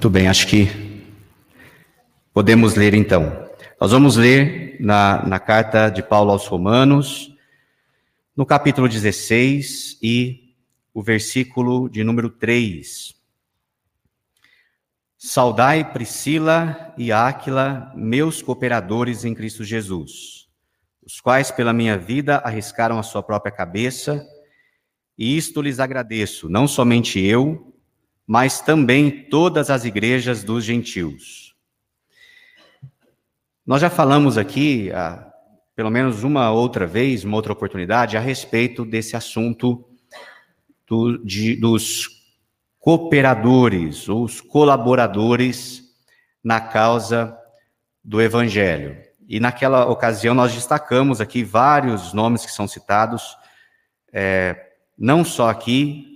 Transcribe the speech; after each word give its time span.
Muito 0.00 0.08
bem, 0.08 0.28
acho 0.28 0.46
que 0.46 0.66
podemos 2.32 2.74
ler 2.74 2.94
então. 2.94 3.50
Nós 3.78 3.92
vamos 3.92 4.16
ler 4.16 4.78
na, 4.80 5.26
na 5.26 5.38
carta 5.38 5.90
de 5.90 6.02
Paulo 6.02 6.30
aos 6.30 6.46
Romanos, 6.46 7.36
no 8.34 8.46
capítulo 8.46 8.88
16 8.88 9.98
e 10.02 10.54
o 10.94 11.02
versículo 11.02 11.86
de 11.90 12.02
número 12.02 12.30
3. 12.30 13.14
Saudai 15.18 15.92
Priscila 15.92 16.94
e 16.96 17.12
Áquila, 17.12 17.92
meus 17.94 18.40
cooperadores 18.40 19.26
em 19.26 19.34
Cristo 19.34 19.64
Jesus, 19.64 20.48
os 21.04 21.20
quais 21.20 21.50
pela 21.50 21.74
minha 21.74 21.98
vida 21.98 22.38
arriscaram 22.38 22.98
a 22.98 23.02
sua 23.02 23.22
própria 23.22 23.52
cabeça, 23.52 24.26
e 25.18 25.36
isto 25.36 25.60
lhes 25.60 25.78
agradeço, 25.78 26.48
não 26.48 26.66
somente 26.66 27.20
eu, 27.20 27.69
mas 28.30 28.60
também 28.60 29.24
todas 29.24 29.70
as 29.70 29.84
igrejas 29.84 30.44
dos 30.44 30.62
gentios. 30.62 31.52
Nós 33.66 33.80
já 33.80 33.90
falamos 33.90 34.38
aqui, 34.38 34.92
ah, 34.92 35.32
pelo 35.74 35.90
menos 35.90 36.22
uma 36.22 36.52
outra 36.52 36.86
vez, 36.86 37.24
uma 37.24 37.34
outra 37.34 37.52
oportunidade, 37.52 38.16
a 38.16 38.20
respeito 38.20 38.84
desse 38.84 39.16
assunto 39.16 39.84
do, 40.86 41.18
de, 41.24 41.56
dos 41.56 42.08
cooperadores, 42.78 44.08
os 44.08 44.40
colaboradores 44.40 45.82
na 46.40 46.60
causa 46.60 47.36
do 48.04 48.22
Evangelho. 48.22 48.96
E 49.28 49.40
naquela 49.40 49.86
ocasião 49.86 50.36
nós 50.36 50.54
destacamos 50.54 51.20
aqui 51.20 51.42
vários 51.42 52.12
nomes 52.12 52.46
que 52.46 52.52
são 52.52 52.68
citados, 52.68 53.36
é, 54.12 54.68
não 54.96 55.24
só 55.24 55.50
aqui 55.50 56.09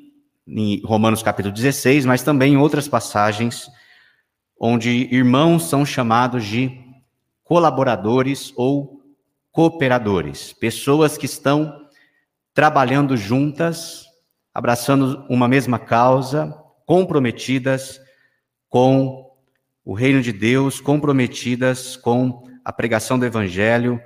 em 0.47 0.81
Romanos 0.85 1.23
capítulo 1.23 1.55
16, 1.55 2.05
mas 2.05 2.23
também 2.23 2.55
em 2.55 2.57
outras 2.57 2.87
passagens 2.87 3.69
onde 4.59 5.09
irmãos 5.15 5.69
são 5.69 5.85
chamados 5.85 6.45
de 6.45 6.81
colaboradores 7.43 8.53
ou 8.57 9.03
cooperadores, 9.51 10.53
pessoas 10.53 11.17
que 11.17 11.27
estão 11.27 11.87
trabalhando 12.53 13.17
juntas, 13.17 14.07
abraçando 14.53 15.25
uma 15.29 15.49
mesma 15.49 15.79
causa, 15.79 16.57
comprometidas 16.87 18.01
com 18.69 19.31
o 19.85 19.93
reino 19.93 20.23
de 20.23 20.33
Deus, 20.33 20.81
comprometidas 20.81 21.97
com 21.97 22.43
a 22.65 22.73
pregação 22.73 23.19
do 23.19 23.27
evangelho, 23.27 24.01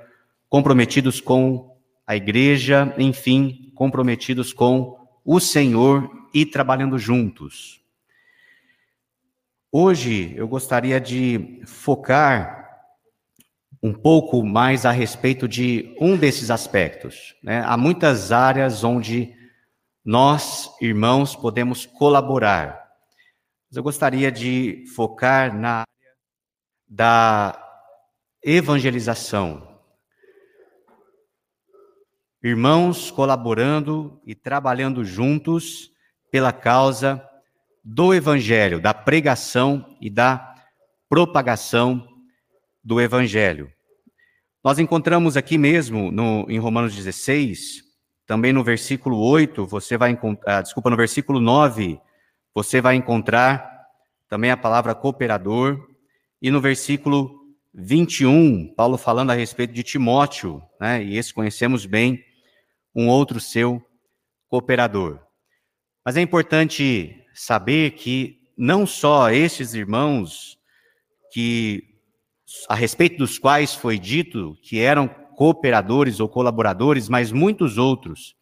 comprometidos 0.49 1.21
com 1.21 1.75
a 2.05 2.15
igreja, 2.15 2.93
enfim, 2.97 3.71
comprometidos 3.75 4.51
com 4.51 4.97
o 5.23 5.39
Senhor 5.39 6.18
e 6.33 6.45
trabalhando 6.45 6.97
juntos. 6.97 7.79
Hoje 9.71 10.33
eu 10.35 10.47
gostaria 10.47 10.99
de 10.99 11.61
focar 11.65 12.59
um 13.81 13.93
pouco 13.93 14.43
mais 14.43 14.85
a 14.85 14.91
respeito 14.91 15.47
de 15.47 15.95
um 15.99 16.17
desses 16.17 16.51
aspectos. 16.51 17.35
Né? 17.43 17.63
Há 17.65 17.77
muitas 17.77 18.31
áreas 18.31 18.83
onde 18.83 19.33
nós, 20.03 20.69
irmãos, 20.81 21.35
podemos 21.35 21.85
colaborar. 21.85 22.89
Mas 23.69 23.77
eu 23.77 23.83
gostaria 23.83 24.31
de 24.31 24.83
focar 24.95 25.55
na 25.55 25.81
área 25.81 26.15
da 26.87 27.69
evangelização. 28.43 29.79
Irmãos 32.43 33.11
colaborando 33.11 34.21
e 34.25 34.33
trabalhando 34.33 35.05
juntos 35.05 35.91
pela 36.31 36.51
causa 36.51 37.23
do 37.83 38.13
Evangelho, 38.13 38.79
da 38.79 38.93
pregação 38.93 39.97
e 39.99 40.09
da 40.09 40.55
propagação 41.07 42.07
do 42.83 43.01
Evangelho. 43.01 43.71
Nós 44.63 44.77
encontramos 44.77 45.37
aqui 45.37 45.57
mesmo 45.57 46.11
no, 46.11 46.45
em 46.49 46.59
Romanos 46.59 46.95
16, 46.95 47.83
também 48.27 48.53
no 48.53 48.63
versículo 48.63 49.17
8, 49.17 49.65
você 49.65 49.97
vai 49.97 50.11
encontrar, 50.11 50.57
ah, 50.57 50.61
desculpa, 50.61 50.89
no 50.89 50.97
versículo 50.97 51.39
9, 51.39 51.99
você 52.53 52.81
vai 52.81 52.95
encontrar 52.95 53.87
também 54.27 54.51
a 54.51 54.57
palavra 54.57 54.93
cooperador, 54.93 55.87
e 56.41 56.51
no 56.51 56.61
versículo 56.61 57.39
21, 57.73 58.73
Paulo 58.75 58.97
falando 58.97 59.31
a 59.31 59.33
respeito 59.33 59.73
de 59.73 59.81
Timóteo, 59.81 60.61
né, 60.79 61.03
e 61.03 61.17
esse 61.17 61.33
conhecemos 61.33 61.85
bem, 61.85 62.23
um 62.93 63.07
outro 63.07 63.39
seu 63.39 63.81
cooperador. 64.47 65.19
Mas 66.05 66.17
é 66.17 66.21
importante 66.21 67.15
saber 67.33 67.91
que 67.91 68.39
não 68.57 68.85
só 68.85 69.29
estes 69.31 69.73
irmãos 69.73 70.57
que 71.31 71.83
a 72.67 72.75
respeito 72.75 73.17
dos 73.17 73.37
quais 73.37 73.73
foi 73.75 73.99
dito 73.99 74.57
que 74.61 74.79
eram 74.79 75.07
cooperadores 75.07 76.19
ou 76.19 76.27
colaboradores, 76.27 77.07
mas 77.07 77.31
muitos 77.31 77.77
outros 77.77 78.35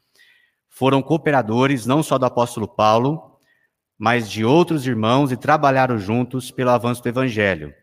foram 0.70 1.02
cooperadores 1.02 1.86
não 1.86 2.02
só 2.02 2.18
do 2.18 2.26
apóstolo 2.26 2.68
Paulo, 2.68 3.38
mas 3.98 4.30
de 4.30 4.46
outros 4.46 4.86
irmãos 4.86 5.32
e 5.32 5.38
trabalharam 5.38 5.98
juntos 5.98 6.52
pelo 6.52 6.70
avanço 6.70 7.02
do 7.02 7.10
evangelho. 7.10 7.74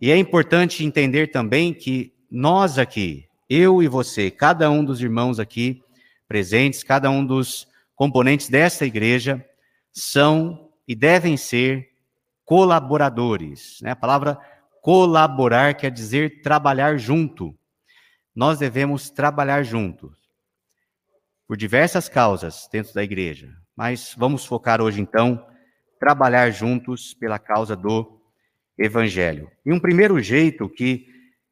E 0.00 0.10
é 0.10 0.16
importante 0.16 0.84
entender 0.84 1.28
também 1.28 1.74
que 1.74 2.12
nós 2.30 2.78
aqui, 2.78 3.28
eu 3.48 3.82
e 3.82 3.88
você, 3.88 4.30
cada 4.30 4.70
um 4.70 4.84
dos 4.84 5.00
irmãos 5.00 5.38
aqui 5.38 5.82
presentes, 6.26 6.82
cada 6.82 7.10
um 7.10 7.24
dos 7.24 7.68
componentes 7.94 8.48
desta 8.48 8.84
igreja 8.84 9.44
são 9.92 10.70
e 10.86 10.94
devem 10.94 11.36
ser 11.36 11.88
colaboradores. 12.44 13.78
Né? 13.82 13.90
A 13.92 13.96
palavra 13.96 14.38
colaborar 14.80 15.74
quer 15.74 15.90
dizer 15.90 16.42
trabalhar 16.42 16.98
junto. 16.98 17.56
Nós 18.34 18.58
devemos 18.58 19.10
trabalhar 19.10 19.62
juntos 19.62 20.10
por 21.46 21.56
diversas 21.56 22.08
causas 22.08 22.68
dentro 22.72 22.94
da 22.94 23.02
igreja, 23.02 23.54
mas 23.76 24.14
vamos 24.16 24.44
focar 24.44 24.80
hoje 24.80 25.00
então 25.00 25.46
trabalhar 26.00 26.50
juntos 26.50 27.14
pela 27.14 27.38
causa 27.38 27.76
do 27.76 28.20
evangelho. 28.76 29.50
E 29.64 29.72
um 29.72 29.78
primeiro 29.78 30.20
jeito 30.20 30.68
que 30.68 31.06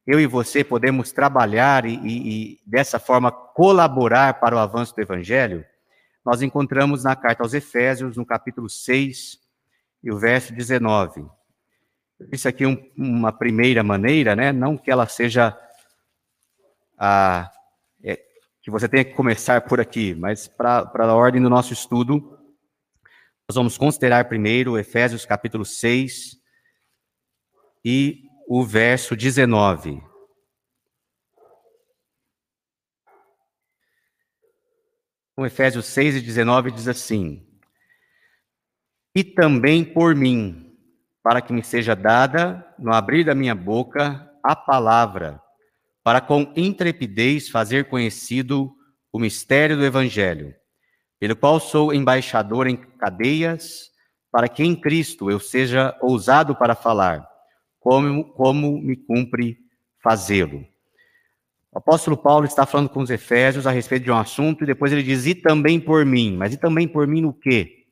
eu 0.07 0.19
e 0.19 0.27
você 0.27 0.65
podemos 0.65 1.13
trabalhar 1.13 1.85
e, 1.85 1.95
e, 1.95 2.55
e 2.55 2.61
dessa 2.67 2.99
forma 2.99 3.31
colaborar 3.31 4.41
para 4.41 4.57
o 4.57 4.59
avanço 4.59 4.95
do 4.95 5.03
evangelho 5.03 5.65
nós 6.25 6.43
encontramos 6.43 7.05
na 7.05 7.17
carta 7.17 7.43
aos 7.43 7.55
Efésios, 7.55 8.17
no 8.17 8.27
capítulo 8.27 8.69
6 8.69 9.39
e 10.03 10.11
o 10.11 10.19
verso 10.19 10.53
19. 10.55 11.27
Isso 12.33 12.49
aqui 12.49 12.65
é 12.65 12.69
um, 12.69 12.91
uma 12.97 13.33
primeira 13.33 13.83
maneira, 13.83 14.37
né? 14.37 14.53
Não 14.53 14.77
que 14.77 14.91
ela 14.91 15.07
seja 15.07 15.59
a 16.99 17.51
é, 18.03 18.21
que 18.63 18.71
você 18.71 18.89
tenha 18.89 19.05
que 19.05 19.15
começar 19.15 19.63
por 19.63 19.81
aqui, 19.81 20.15
mas 20.15 20.47
para 20.47 20.91
a 20.95 21.15
ordem 21.15 21.41
do 21.41 21.49
nosso 21.49 21.73
estudo, 21.73 22.39
nós 23.49 23.55
vamos 23.55 23.79
considerar 23.79 24.29
primeiro 24.29 24.79
Efésios 24.79 25.25
capítulo 25.25 25.65
6 25.65 26.37
e 27.85 28.23
o 28.47 28.63
verso 28.63 29.17
19. 29.17 30.10
Com 35.41 35.47
Efésios 35.47 35.87
6 35.87 36.17
e 36.17 36.21
19 36.21 36.71
diz 36.71 36.87
assim: 36.87 37.43
E 39.15 39.25
também 39.25 39.83
por 39.83 40.15
mim, 40.15 40.77
para 41.23 41.41
que 41.41 41.51
me 41.51 41.65
seja 41.65 41.97
dada, 41.97 42.63
no 42.79 42.93
abrir 42.93 43.25
da 43.25 43.35
minha 43.35 43.55
boca, 43.55 44.31
a 44.45 44.55
palavra, 44.55 45.41
para 46.05 46.21
com 46.21 46.53
intrepidez 46.55 47.49
fazer 47.49 47.89
conhecido 47.89 48.71
o 49.11 49.19
mistério 49.19 49.79
do 49.79 49.85
Evangelho, 49.87 50.55
pelo 51.19 51.35
qual 51.35 51.59
sou 51.59 51.95
embaixador 51.95 52.67
em 52.67 52.77
cadeias, 52.77 53.91
para 54.31 54.47
que 54.47 54.63
em 54.63 54.77
Cristo 54.77 55.31
eu 55.31 55.41
seja 55.41 55.97
ousado 56.03 56.55
para 56.55 56.75
falar, 56.75 57.27
como, 57.79 58.25
como 58.35 58.79
me 58.79 58.95
cumpre 58.95 59.57
fazê-lo. 60.03 60.67
O 61.73 61.79
apóstolo 61.79 62.17
Paulo 62.17 62.47
está 62.47 62.67
falando 62.67 62.89
com 62.89 63.01
os 63.01 63.11
Efésios 63.11 63.65
a 63.67 63.71
respeito 63.71 64.03
de 64.03 64.11
um 64.11 64.17
assunto 64.17 64.65
e 64.65 64.67
depois 64.67 64.93
ele 64.93 65.05
diz: 65.05 65.27
e 65.27 65.35
também 65.35 65.79
por 65.79 66.05
mim. 66.05 66.37
Mas 66.37 66.53
e 66.53 66.57
também 66.57 66.89
por 66.89 67.07
mim 67.07 67.21
no 67.21 67.33
quê? 67.33 67.87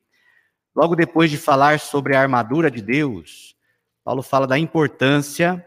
Logo 0.74 0.96
depois 0.96 1.30
de 1.30 1.38
falar 1.38 1.78
sobre 1.78 2.16
a 2.16 2.20
armadura 2.20 2.70
de 2.70 2.82
Deus, 2.82 3.56
Paulo 4.04 4.22
fala 4.22 4.46
da 4.46 4.58
importância 4.58 5.64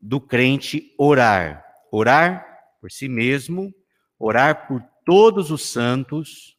do 0.00 0.20
crente 0.20 0.94
orar. 0.98 1.64
Orar 1.90 2.46
por 2.80 2.90
si 2.90 3.06
mesmo, 3.06 3.72
orar 4.18 4.66
por 4.66 4.82
todos 5.04 5.50
os 5.50 5.68
santos. 5.68 6.56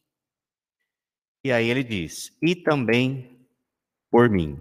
E 1.42 1.50
aí 1.50 1.68
ele 1.68 1.82
diz: 1.82 2.36
e 2.40 2.54
também 2.54 3.44
por 4.10 4.30
mim. 4.30 4.60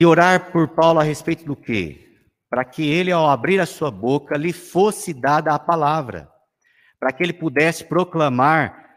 E 0.00 0.06
orar 0.06 0.50
por 0.50 0.68
Paulo 0.68 0.98
a 0.98 1.02
respeito 1.02 1.44
do 1.44 1.54
quê? 1.54 2.13
Para 2.54 2.64
que 2.64 2.88
ele, 2.88 3.10
ao 3.10 3.28
abrir 3.28 3.58
a 3.58 3.66
sua 3.66 3.90
boca, 3.90 4.36
lhe 4.36 4.52
fosse 4.52 5.12
dada 5.12 5.52
a 5.52 5.58
palavra, 5.58 6.30
para 7.00 7.12
que 7.12 7.20
ele 7.20 7.32
pudesse 7.32 7.84
proclamar 7.84 8.90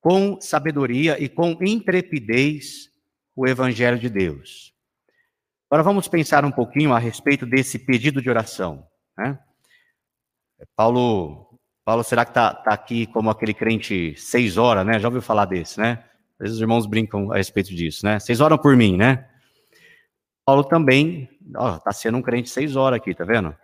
com 0.00 0.40
sabedoria 0.40 1.16
e 1.22 1.28
com 1.28 1.56
intrepidez 1.60 2.90
o 3.36 3.46
Evangelho 3.46 4.00
de 4.00 4.10
Deus. 4.10 4.74
Agora 5.70 5.84
vamos 5.84 6.08
pensar 6.08 6.44
um 6.44 6.50
pouquinho 6.50 6.92
a 6.92 6.98
respeito 6.98 7.46
desse 7.46 7.78
pedido 7.78 8.20
de 8.20 8.28
oração. 8.28 8.84
Né? 9.16 9.38
Paulo, 10.74 11.56
Paulo, 11.84 12.02
será 12.02 12.24
que 12.24 12.32
está 12.32 12.52
tá 12.52 12.74
aqui 12.74 13.06
como 13.06 13.30
aquele 13.30 13.54
crente 13.54 14.16
seis 14.16 14.56
horas, 14.56 14.84
né? 14.84 14.98
Já 14.98 15.06
ouviu 15.06 15.22
falar 15.22 15.44
desse, 15.44 15.78
né? 15.78 16.02
Às 16.32 16.38
vezes 16.40 16.56
os 16.56 16.60
irmãos 16.60 16.84
brincam 16.84 17.30
a 17.30 17.36
respeito 17.36 17.72
disso, 17.72 18.04
né? 18.04 18.18
Seis 18.18 18.40
horas 18.40 18.60
por 18.60 18.76
mim, 18.76 18.96
né? 18.96 19.27
Paulo 20.48 20.64
também, 20.64 21.28
está 21.76 21.92
sendo 21.92 22.16
um 22.16 22.22
crente 22.22 22.48
seis 22.48 22.74
horas 22.74 22.96
aqui, 22.96 23.14
tá 23.14 23.22
vendo? 23.22 23.54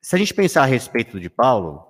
Se 0.00 0.16
a 0.16 0.18
gente 0.18 0.34
pensar 0.34 0.64
a 0.64 0.66
respeito 0.66 1.20
de 1.20 1.30
Paulo, 1.30 1.86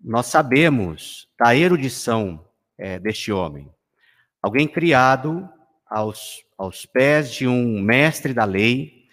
nós 0.00 0.26
sabemos 0.26 1.26
da 1.36 1.52
erudição 1.52 2.48
é, 2.78 2.96
deste 3.00 3.32
homem. 3.32 3.68
Alguém 4.40 4.68
criado 4.68 5.48
aos, 5.90 6.44
aos 6.56 6.86
pés 6.86 7.34
de 7.34 7.48
um 7.48 7.82
mestre 7.82 8.32
da 8.32 8.44
lei, 8.44 9.08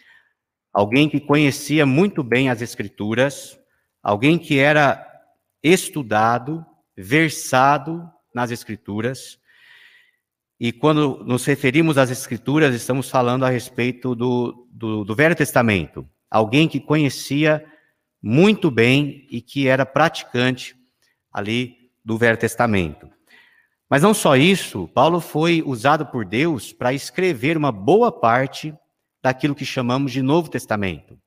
alguém 0.71 1.09
que 1.09 1.19
conhecia 1.19 1.83
muito 1.83 2.21
bem 2.21 2.51
as 2.51 2.61
Escrituras, 2.61 3.59
alguém 4.03 4.37
que 4.37 4.59
era 4.59 5.03
estudado, 5.63 6.63
versado 6.95 8.07
nas 8.35 8.51
Escrituras. 8.51 9.39
E 10.59 10.71
quando 10.71 11.23
nos 11.25 11.45
referimos 11.45 11.97
às 11.97 12.09
Escrituras, 12.09 12.73
estamos 12.75 13.09
falando 13.09 13.43
a 13.43 13.49
respeito 13.49 14.15
do, 14.15 14.67
do, 14.71 15.03
do 15.03 15.15
Velho 15.15 15.35
Testamento. 15.35 16.07
Alguém 16.29 16.67
que 16.67 16.79
conhecia 16.79 17.65
muito 18.21 18.71
bem 18.71 19.27
e 19.29 19.41
que 19.41 19.67
era 19.67 19.85
praticante 19.85 20.75
ali 21.31 21.75
do 22.03 22.17
Velho 22.17 22.37
Testamento. 22.37 23.09
Mas 23.89 24.01
não 24.01 24.13
só 24.13 24.35
isso, 24.35 24.87
Paulo 24.87 25.19
foi 25.19 25.61
usado 25.65 26.05
por 26.05 26.25
Deus 26.25 26.71
para 26.71 26.93
escrever 26.93 27.57
uma 27.57 27.71
boa 27.71 28.11
parte 28.11 28.73
daquilo 29.21 29.55
que 29.55 29.65
chamamos 29.65 30.11
de 30.11 30.21
Novo 30.21 30.49
Testamento. 30.49 31.19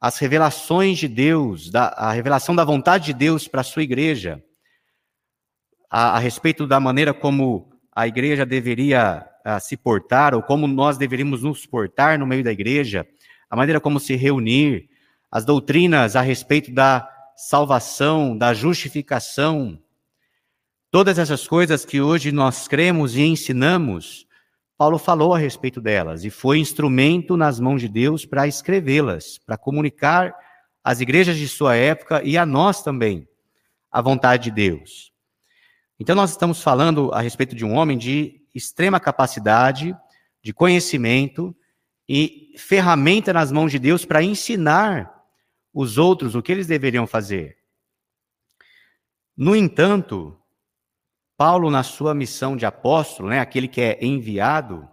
As 0.00 0.18
revelações 0.18 0.98
de 0.98 1.08
Deus, 1.08 1.70
da, 1.70 1.86
a 1.88 2.12
revelação 2.12 2.54
da 2.54 2.64
vontade 2.64 3.06
de 3.06 3.14
Deus 3.14 3.48
para 3.48 3.62
a 3.62 3.64
sua 3.64 3.82
igreja, 3.82 4.44
a, 5.90 6.16
a, 6.16 6.18
respeito 6.18 6.66
da 6.66 6.78
maneira 6.78 7.14
como 7.14 7.70
a 7.96 8.06
igreja 8.06 8.46
deveria 8.46 9.26
a, 9.44 9.58
se 9.58 9.76
portar, 9.76 10.34
ou 10.34 10.42
como 10.42 10.68
nós 10.68 10.96
deveríamos 10.96 11.42
nos 11.42 11.66
portar 11.66 12.18
no 12.18 12.26
meio 12.26 12.44
da 12.44 12.52
igreja, 12.52 13.04
a 13.50 13.56
maneira 13.56 13.80
como 13.80 13.98
se 13.98 14.14
reunir, 14.14 14.88
as 15.30 15.44
doutrinas 15.44 16.14
a 16.14 16.20
respeito 16.20 16.70
da 16.70 17.08
salvação, 17.34 18.36
da 18.36 18.54
justificação, 18.54 19.80
Todas 20.96 21.18
essas 21.18 21.46
coisas 21.46 21.84
que 21.84 22.00
hoje 22.00 22.32
nós 22.32 22.66
cremos 22.66 23.16
e 23.16 23.20
ensinamos, 23.20 24.26
Paulo 24.78 24.96
falou 24.96 25.34
a 25.34 25.38
respeito 25.38 25.78
delas 25.78 26.24
e 26.24 26.30
foi 26.30 26.58
instrumento 26.58 27.36
nas 27.36 27.60
mãos 27.60 27.82
de 27.82 27.88
Deus 27.88 28.24
para 28.24 28.46
escrevê-las, 28.46 29.36
para 29.36 29.58
comunicar 29.58 30.34
às 30.82 31.02
igrejas 31.02 31.36
de 31.36 31.48
sua 31.48 31.76
época 31.76 32.22
e 32.22 32.38
a 32.38 32.46
nós 32.46 32.82
também 32.82 33.28
a 33.90 34.00
vontade 34.00 34.44
de 34.44 34.50
Deus. 34.52 35.12
Então, 35.98 36.14
nós 36.14 36.30
estamos 36.30 36.62
falando 36.62 37.10
a 37.12 37.20
respeito 37.20 37.54
de 37.56 37.64
um 37.64 37.74
homem 37.74 37.96
de 37.96 38.40
extrema 38.54 39.00
capacidade, 39.00 39.96
de 40.42 40.52
conhecimento 40.52 41.56
e 42.08 42.54
ferramenta 42.58 43.32
nas 43.32 43.50
mãos 43.50 43.72
de 43.72 43.78
Deus 43.78 44.04
para 44.04 44.22
ensinar 44.22 45.12
os 45.72 45.98
outros 45.98 46.34
o 46.34 46.42
que 46.42 46.52
eles 46.52 46.66
deveriam 46.66 47.06
fazer. 47.06 47.58
No 49.36 49.54
entanto, 49.54 50.38
Paulo, 51.36 51.70
na 51.70 51.82
sua 51.82 52.14
missão 52.14 52.56
de 52.56 52.64
apóstolo, 52.64 53.28
né, 53.28 53.40
aquele 53.40 53.68
que 53.68 53.80
é 53.80 53.98
enviado, 54.00 54.88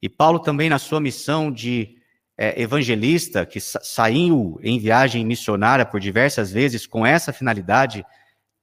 e 0.00 0.08
Paulo 0.08 0.38
também 0.38 0.68
na 0.68 0.78
sua 0.78 1.00
missão 1.00 1.50
de 1.50 1.96
é, 2.36 2.60
evangelista, 2.60 3.46
que 3.46 3.60
sa 3.60 3.80
saiu 3.82 4.58
em 4.62 4.78
viagem 4.78 5.24
missionária 5.24 5.84
por 5.86 5.98
diversas 5.98 6.52
vezes 6.52 6.86
com 6.86 7.06
essa 7.06 7.32
finalidade 7.32 8.04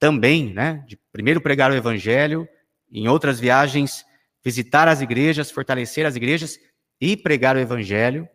também, 0.02 0.52
né, 0.52 0.84
de 0.88 0.98
primeiro 1.12 1.40
pregar 1.40 1.70
o 1.70 1.76
evangelho, 1.76 2.50
em 2.92 3.08
outras 3.08 3.40
viagens 3.40 4.04
visitar 4.44 4.88
as 4.88 5.00
igrejas, 5.00 5.52
fortalecer 5.52 6.08
as 6.08 6.16
igrejas 6.16 6.60
e 7.00 7.16
pregar 7.16 7.56
o 7.56 7.60
evangelho. 7.60 8.28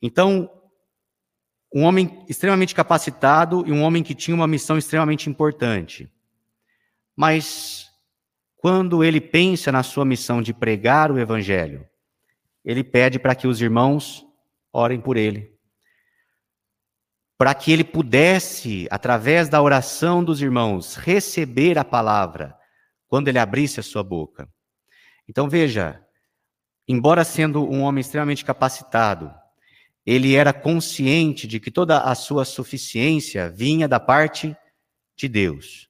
Então, 0.00 0.50
um 1.70 1.82
homem 1.82 2.24
extremamente 2.30 2.74
capacitado 2.74 3.62
e 3.66 3.72
um 3.72 3.82
homem 3.82 4.02
que 4.02 4.14
tinha 4.14 4.34
uma 4.34 4.46
missão 4.46 4.78
extremamente 4.78 5.28
importante. 5.28 6.10
Mas 7.14 7.90
quando 8.56 9.04
ele 9.04 9.20
pensa 9.20 9.70
na 9.70 9.82
sua 9.82 10.06
missão 10.06 10.40
de 10.40 10.54
pregar 10.54 11.12
o 11.12 11.18
evangelho, 11.18 11.86
ele 12.64 12.82
pede 12.82 13.18
para 13.18 13.34
que 13.34 13.46
os 13.46 13.60
irmãos 13.60 14.26
orem 14.72 14.98
por 14.98 15.18
ele. 15.18 15.55
Para 17.38 17.54
que 17.54 17.70
ele 17.70 17.84
pudesse, 17.84 18.86
através 18.90 19.48
da 19.48 19.60
oração 19.60 20.24
dos 20.24 20.40
irmãos, 20.40 20.94
receber 20.94 21.78
a 21.78 21.84
palavra 21.84 22.56
quando 23.08 23.28
ele 23.28 23.38
abrisse 23.38 23.78
a 23.78 23.82
sua 23.82 24.02
boca. 24.02 24.48
Então 25.28 25.48
veja, 25.48 26.02
embora 26.88 27.24
sendo 27.24 27.68
um 27.68 27.82
homem 27.82 28.00
extremamente 28.00 28.44
capacitado, 28.44 29.32
ele 30.04 30.34
era 30.34 30.52
consciente 30.52 31.46
de 31.46 31.60
que 31.60 31.70
toda 31.70 32.00
a 32.00 32.14
sua 32.14 32.44
suficiência 32.44 33.50
vinha 33.50 33.86
da 33.86 34.00
parte 34.00 34.56
de 35.16 35.28
Deus 35.28 35.86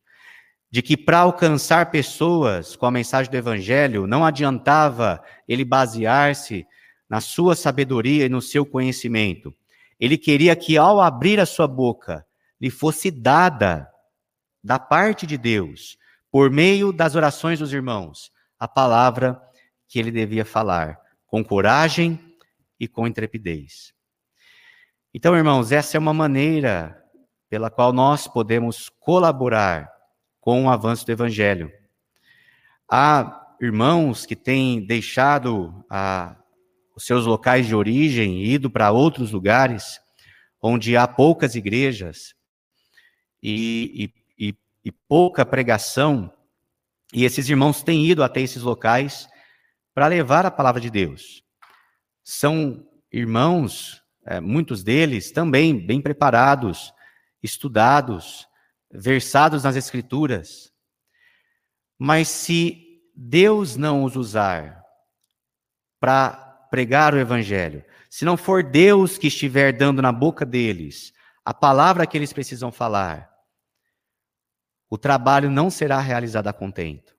de 0.70 0.82
que 0.82 0.94
para 0.94 1.20
alcançar 1.20 1.90
pessoas 1.90 2.76
com 2.76 2.84
a 2.84 2.90
mensagem 2.90 3.31
do 3.31 3.37
Evangelho, 3.37 4.06
não 4.06 4.25
adiantava 4.25 5.22
ele 5.49 5.64
basear-se 5.64 6.66
na 7.08 7.19
sua 7.19 7.54
sabedoria 7.54 8.26
e 8.26 8.28
no 8.28 8.42
seu 8.42 8.66
conhecimento. 8.66 9.54
Ele 9.98 10.19
queria 10.19 10.54
que, 10.54 10.76
ao 10.76 11.00
abrir 11.00 11.40
a 11.40 11.46
sua 11.46 11.66
boca, 11.66 12.26
lhe 12.60 12.70
fosse 12.70 13.10
dada, 13.10 13.90
da 14.62 14.78
parte 14.78 15.26
de 15.26 15.38
Deus, 15.38 15.96
por 16.31 16.50
meio 16.50 16.93
das 16.93 17.14
orações 17.14 17.60
dos 17.60 17.72
irmãos, 17.72 18.32
a 18.58 18.66
palavra 18.66 19.40
que 19.88 19.98
ele 19.98 20.10
devia 20.10 20.44
falar, 20.44 20.98
com 21.26 21.44
coragem 21.44 22.19
e 22.78 22.88
com 22.88 23.06
intrepidez. 23.06 23.94
Então, 25.14 25.37
irmãos, 25.37 25.73
essa 25.73 25.97
é 25.97 26.00
uma 26.00 26.12
maneira 26.12 27.00
pela 27.49 27.70
qual 27.70 27.92
nós 27.92 28.26
podemos 28.26 28.88
colaborar 28.88 29.90
com 30.40 30.64
o 30.64 30.68
avanço 30.70 31.06
do 31.06 31.12
evangelho. 31.12 31.73
Há 32.90 33.54
irmãos 33.61 34.26
que 34.26 34.37
têm 34.37 34.85
deixado 34.85 35.85
a, 35.88 36.37
os 36.96 37.04
seus 37.04 37.26
locais 37.26 37.66
de 37.66 37.74
origem 37.74 38.42
e 38.42 38.54
ido 38.54 38.70
para 38.70 38.90
outros 38.90 39.30
lugares 39.30 40.00
onde 40.60 40.96
há 40.96 41.06
poucas 41.06 41.54
igrejas 41.54 42.34
e, 43.42 44.12
e, 44.38 44.48
e, 44.48 44.58
e 44.86 44.90
pouca 44.90 45.44
pregação, 45.44 46.32
e 47.12 47.24
esses 47.24 47.48
irmãos 47.48 47.82
têm 47.82 48.06
ido 48.06 48.24
até 48.24 48.40
esses 48.40 48.62
locais 48.62 49.28
para 49.94 50.06
levar 50.06 50.46
a 50.46 50.50
palavra 50.50 50.80
de 50.80 50.90
Deus. 50.90 51.44
São 52.24 52.84
irmãos, 53.12 54.02
é, 54.24 54.40
muitos 54.40 54.82
deles 54.82 55.30
também 55.30 55.78
bem 55.78 56.00
preparados, 56.00 56.92
estudados, 57.42 58.48
versados 58.90 59.62
nas 59.62 59.76
Escrituras. 59.76 60.72
Mas 61.98 62.28
se 62.28 63.00
Deus 63.14 63.76
não 63.76 64.02
os 64.02 64.16
usar 64.16 64.82
para 66.00 66.45
pregar 66.76 67.14
o 67.14 67.18
Evangelho, 67.18 67.83
se 68.11 68.23
não 68.23 68.37
for 68.37 68.62
Deus 68.62 69.16
que 69.16 69.28
estiver 69.28 69.73
dando 69.73 70.02
na 70.02 70.12
boca 70.12 70.45
deles 70.45 71.11
a 71.42 71.54
palavra 71.54 72.06
que 72.06 72.18
eles 72.18 72.35
precisam 72.35 72.71
falar, 72.71 73.33
o 74.90 74.99
trabalho 74.99 75.50
não 75.50 75.71
será 75.71 75.99
realizado 76.00 76.49
a 76.49 76.52
contento. 76.52 77.16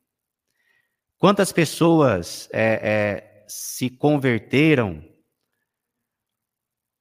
Quantas 1.17 1.51
pessoas 1.51 2.47
é, 2.53 2.79
é, 2.83 3.45
se 3.47 3.89
converteram 3.89 5.03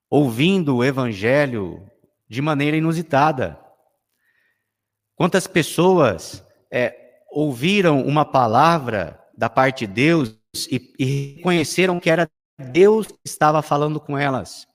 ouvindo 0.09 0.77
o 0.77 0.85
Evangelho 0.85 1.87
de 2.27 2.41
maneira 2.41 2.79
inusitada? 2.79 3.61
Quantas 5.15 5.47
pessoas 5.47 6.43
é, 6.73 7.21
ouviram 7.31 8.01
uma 8.01 8.25
palavra 8.25 9.23
da 9.37 9.51
parte 9.51 9.87
de 9.87 9.93
Deus 9.93 10.39
e, 10.71 10.95
e 10.99 11.05
reconheceram 11.35 12.01
que 12.01 12.09
era 12.09 12.31
Deus 12.59 13.07
que 13.07 13.19
estava 13.25 13.63
falando 13.63 14.01
com 14.01 14.17
elas? 14.17 14.67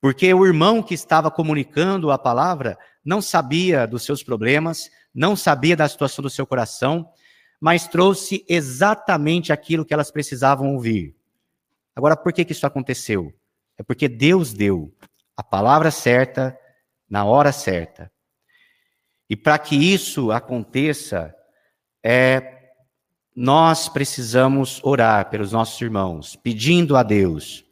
Porque 0.00 0.32
o 0.32 0.46
irmão 0.46 0.82
que 0.82 0.94
estava 0.94 1.30
comunicando 1.30 2.10
a 2.10 2.18
palavra 2.18 2.78
não 3.04 3.20
sabia 3.20 3.86
dos 3.86 4.04
seus 4.04 4.22
problemas, 4.22 4.90
não 5.14 5.34
sabia 5.34 5.76
da 5.76 5.88
situação 5.88 6.22
do 6.22 6.30
seu 6.30 6.46
coração, 6.46 7.10
mas 7.60 7.88
trouxe 7.88 8.44
exatamente 8.48 9.52
aquilo 9.52 9.84
que 9.84 9.92
elas 9.92 10.10
precisavam 10.10 10.74
ouvir. 10.74 11.16
Agora, 11.94 12.16
por 12.16 12.32
que, 12.32 12.44
que 12.44 12.52
isso 12.52 12.66
aconteceu? 12.66 13.32
É 13.76 13.82
porque 13.82 14.08
Deus 14.08 14.52
deu 14.52 14.94
a 15.36 15.42
palavra 15.42 15.90
certa 15.90 16.56
na 17.08 17.24
hora 17.24 17.52
certa. 17.52 18.10
E 19.28 19.36
para 19.36 19.58
que 19.58 19.74
isso 19.76 20.30
aconteça, 20.30 21.34
é, 22.02 22.57
nós 23.40 23.88
precisamos 23.88 24.80
orar 24.82 25.30
pelos 25.30 25.52
nossos 25.52 25.80
irmãos, 25.80 26.34
pedindo 26.34 26.96
a 26.96 27.04
Deus 27.04 27.64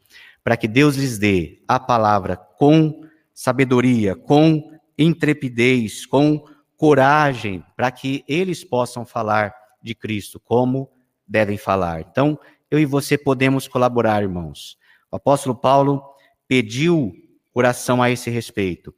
para 0.45 0.57
que 0.57 0.69
Deus 0.69 0.95
lhes 0.95 1.19
dê 1.19 1.61
a 1.67 1.81
palavra 1.81 2.37
com 2.37 3.05
sabedoria, 3.35 4.15
com 4.15 4.71
intrepidez, 4.97 6.07
com 6.07 6.45
coragem, 6.77 7.65
para 7.77 7.91
que 7.91 8.23
eles 8.29 8.63
possam 8.63 9.05
falar 9.05 9.53
de 9.83 9.93
Cristo 9.93 10.39
como 10.39 10.89
devem 11.27 11.59
falar. 11.59 12.01
Então, 12.01 12.39
eu 12.71 12.79
e 12.79 12.87
você 12.87 13.19
podemos 13.19 13.67
colaborar, 13.67 14.23
irmãos. 14.23 14.79
O 15.11 15.17
apóstolo 15.17 15.57
Paulo 15.57 16.01
pediu 16.47 17.13
oração 17.53 18.01
a 18.01 18.09
esse 18.09 18.31
respeito. 18.31 18.95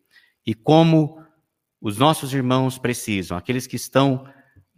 E 0.46 0.52
como 0.52 1.18
os 1.80 1.96
nossos 1.96 2.34
irmãos 2.34 2.76
precisam, 2.76 3.38
aqueles 3.38 3.66
que 3.66 3.76
estão 3.76 4.26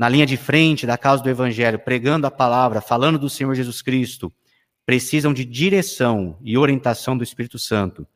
na 0.01 0.09
linha 0.09 0.25
de 0.25 0.39
frente 0.39 0.87
da 0.87 0.97
causa 0.97 1.23
do 1.23 1.29
Evangelho, 1.29 1.79
pregando 1.79 2.27
a 2.27 2.31
palavra, 2.31 2.81
falando 2.81 3.19
do 3.19 3.29
Senhor 3.29 3.55
Jesus 3.55 3.83
Cristo, 3.83 4.33
precisam 4.87 5.31
de 5.31 5.45
direção 5.45 6.39
e 6.41 6.57
orientação 6.57 7.19
do 7.19 7.23
Espírito 7.23 7.59
Santo. 7.59 8.07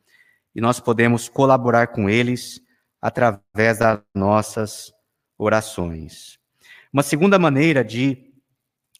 E 0.54 0.62
nós 0.62 0.80
podemos 0.80 1.28
colaborar 1.28 1.88
com 1.88 2.08
eles 2.08 2.58
através 3.02 3.80
das 3.80 4.00
nossas 4.14 4.94
orações. 5.36 6.38
Uma 6.90 7.02
segunda 7.02 7.38
maneira 7.38 7.84
de 7.84 8.32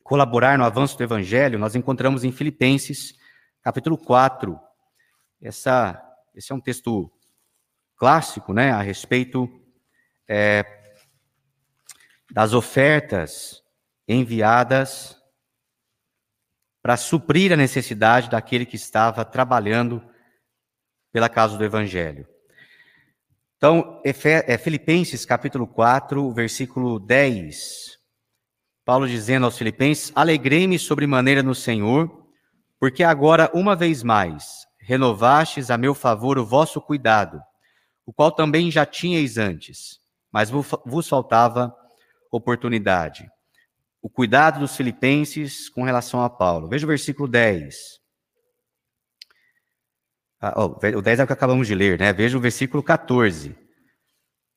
colaborar 0.03 0.59
no 0.59 0.65
avanço 0.65 0.99
do 0.99 1.05
Evangelho, 1.05 1.59
nós 1.59 1.75
encontramos 1.75 2.23
em 2.23 2.33
Filipenses, 2.33 3.15
capítulo 3.63 3.97
4. 3.97 4.61
Essa, 5.41 5.99
esse 6.35 6.53
é 6.53 6.55
um 6.55 6.61
texto 6.61 7.11
clássico, 7.97 8.53
né, 8.53 8.73
a 8.73 8.83
respeito 8.83 9.49
é, 10.29 10.84
das 12.31 12.53
ofertas 12.53 13.63
enviadas 14.09 15.17
para 16.83 16.97
suprir 16.97 17.53
a 17.53 17.57
necessidade 17.57 18.29
daquele 18.29 18.67
que 18.67 18.77
estava 18.77 19.25
trabalhando 19.25 20.03
pela 21.11 21.29
causa 21.29 21.57
do 21.57 21.65
Evangelho. 21.65 22.29
Então, 23.57 24.03
é 24.05 24.59
Filipenses 24.59 25.25
capítulo 25.25 25.67
4, 25.67 26.31
versículo 26.33 26.99
10. 27.01 27.99
Paulo 28.85 29.09
dizendo 29.09 29.47
aos 29.47 29.57
Filipenses: 29.57 30.13
Alegrei-me 30.15 30.79
sobremaneira 30.79 31.43
no 31.43 31.55
Senhor, 31.55 32.29
porque 32.79 33.03
agora, 33.03 33.51
uma 33.55 33.75
vez 33.75 34.03
mais, 34.03 34.67
renovastes 34.79 35.71
a 35.71 35.79
meu 35.79 35.95
favor 35.95 36.39
o 36.39 36.45
vosso 36.45 36.81
cuidado, 36.83 37.41
o 38.05 38.13
qual 38.13 38.31
também 38.31 38.71
já 38.71 38.85
tinhais 38.85 39.39
antes, 39.39 39.99
mas 40.31 40.51
vos 40.51 41.09
faltava 41.09 41.75
oportunidade. 42.37 43.31
O 44.03 44.09
cuidado 44.09 44.61
dos 44.61 44.77
filipenses 44.77 45.69
com 45.69 45.83
relação 45.83 46.23
a 46.23 46.29
Paulo. 46.29 46.69
Veja 46.69 46.85
o 46.85 46.89
versículo 46.89 47.27
10. 47.27 48.01
Ah, 50.41 50.55
oh, 50.57 50.99
o 50.99 51.03
10 51.03 51.21
é 51.21 51.25
o 51.25 51.27
que 51.27 51.33
acabamos 51.33 51.67
de 51.67 51.75
ler, 51.75 51.99
né? 51.99 52.13
Veja 52.13 52.37
o 52.37 52.41
versículo 52.41 52.83
14. 52.83 53.57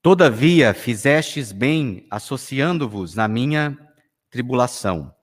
Todavia 0.01 0.74
fizestes 0.74 1.51
bem 1.51 2.05
associando-vos 2.12 3.15
na 3.15 3.27
minha 3.27 3.77
tribulação. 4.29 5.13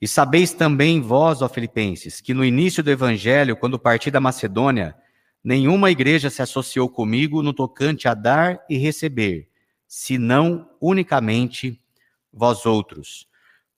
E 0.00 0.06
sabeis 0.06 0.52
também 0.52 1.00
vós, 1.00 1.42
ó 1.42 1.48
Filipenses, 1.48 2.20
que 2.20 2.32
no 2.32 2.44
início 2.44 2.82
do 2.82 2.90
evangelho, 2.90 3.56
quando 3.56 3.78
parti 3.78 4.10
da 4.10 4.20
Macedônia, 4.20 4.94
nenhuma 5.42 5.90
igreja 5.90 6.30
se 6.30 6.40
associou 6.40 6.88
comigo 6.88 7.42
no 7.42 7.52
tocante 7.52 8.06
a 8.06 8.14
dar 8.14 8.64
e 8.68 8.76
receber, 8.76 9.48
senão 9.86 10.70
unicamente 10.80 11.80
vós 12.32 12.66
outros. 12.66 13.26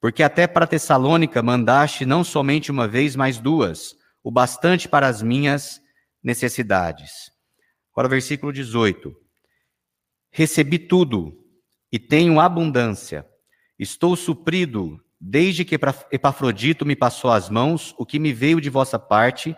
Porque 0.01 0.23
até 0.23 0.47
para 0.47 0.67
Tessalônica 0.67 1.43
mandaste 1.43 2.07
não 2.07 2.25
somente 2.25 2.71
uma 2.71 2.89
vez, 2.89 3.15
mas 3.15 3.39
duas, 3.39 3.95
o 4.23 4.31
bastante 4.31 4.89
para 4.89 5.07
as 5.07 5.23
minhas 5.23 5.81
necessidades. 6.23 7.31
Agora, 7.93 8.09
versículo 8.09 8.53
18. 8.53 9.15
Recebi 10.31 10.79
tudo 10.79 11.37
e 11.93 11.99
tenho 11.99 12.41
abundância. 12.41 13.27
Estou 13.79 14.17
suprido 14.17 15.03
desde 15.21 15.65
que 15.65 15.79
Epafrodito 16.11 16.87
me 16.87 16.97
passou 16.97 17.31
as 17.31 17.51
mãos, 17.51 17.95
o 17.99 18.07
que 18.07 18.19
me 18.19 18.33
veio 18.33 18.61
de 18.61 18.71
vossa 18.71 18.99
parte, 18.99 19.55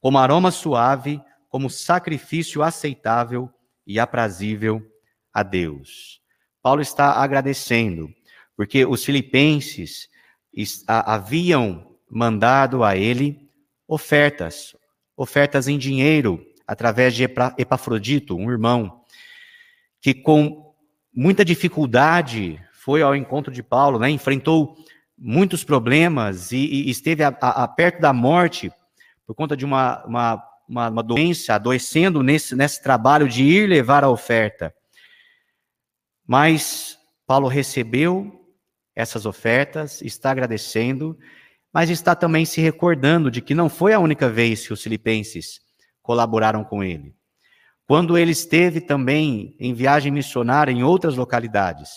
como 0.00 0.18
aroma 0.18 0.50
suave, 0.50 1.20
como 1.48 1.70
sacrifício 1.70 2.62
aceitável 2.62 3.50
e 3.86 3.98
aprazível 3.98 4.82
a 5.32 5.42
Deus. 5.42 6.20
Paulo 6.60 6.82
está 6.82 7.12
agradecendo 7.12 8.12
porque 8.58 8.84
os 8.84 9.04
filipenses 9.04 10.08
haviam 10.84 11.94
mandado 12.10 12.82
a 12.82 12.96
ele 12.96 13.48
ofertas, 13.86 14.74
ofertas 15.16 15.68
em 15.68 15.78
dinheiro, 15.78 16.44
através 16.66 17.14
de 17.14 17.22
Epafrodito, 17.56 18.34
um 18.34 18.50
irmão, 18.50 19.04
que 20.00 20.12
com 20.12 20.74
muita 21.14 21.44
dificuldade 21.44 22.60
foi 22.72 23.00
ao 23.00 23.14
encontro 23.14 23.52
de 23.52 23.62
Paulo, 23.62 23.96
né, 23.96 24.10
enfrentou 24.10 24.76
muitos 25.16 25.62
problemas 25.62 26.50
e, 26.50 26.56
e 26.56 26.90
esteve 26.90 27.22
a, 27.22 27.28
a, 27.40 27.62
a, 27.62 27.68
perto 27.68 28.00
da 28.00 28.12
morte 28.12 28.72
por 29.24 29.36
conta 29.36 29.56
de 29.56 29.64
uma, 29.64 30.04
uma, 30.04 30.44
uma, 30.68 30.88
uma 30.88 31.02
doença, 31.04 31.54
adoecendo 31.54 32.24
nesse, 32.24 32.56
nesse 32.56 32.82
trabalho 32.82 33.28
de 33.28 33.44
ir 33.44 33.68
levar 33.68 34.02
a 34.02 34.10
oferta. 34.10 34.74
Mas 36.26 36.98
Paulo 37.24 37.46
recebeu 37.46 38.37
essas 38.98 39.26
ofertas, 39.26 40.02
está 40.02 40.32
agradecendo, 40.32 41.16
mas 41.72 41.88
está 41.88 42.16
também 42.16 42.44
se 42.44 42.60
recordando 42.60 43.30
de 43.30 43.40
que 43.40 43.54
não 43.54 43.68
foi 43.68 43.92
a 43.92 44.00
única 44.00 44.28
vez 44.28 44.66
que 44.66 44.72
os 44.72 44.82
filipenses 44.82 45.60
colaboraram 46.02 46.64
com 46.64 46.82
ele. 46.82 47.14
Quando 47.86 48.18
ele 48.18 48.32
esteve 48.32 48.80
também 48.80 49.54
em 49.60 49.72
viagem 49.72 50.10
missionária 50.10 50.72
em 50.72 50.82
outras 50.82 51.14
localidades, 51.14 51.90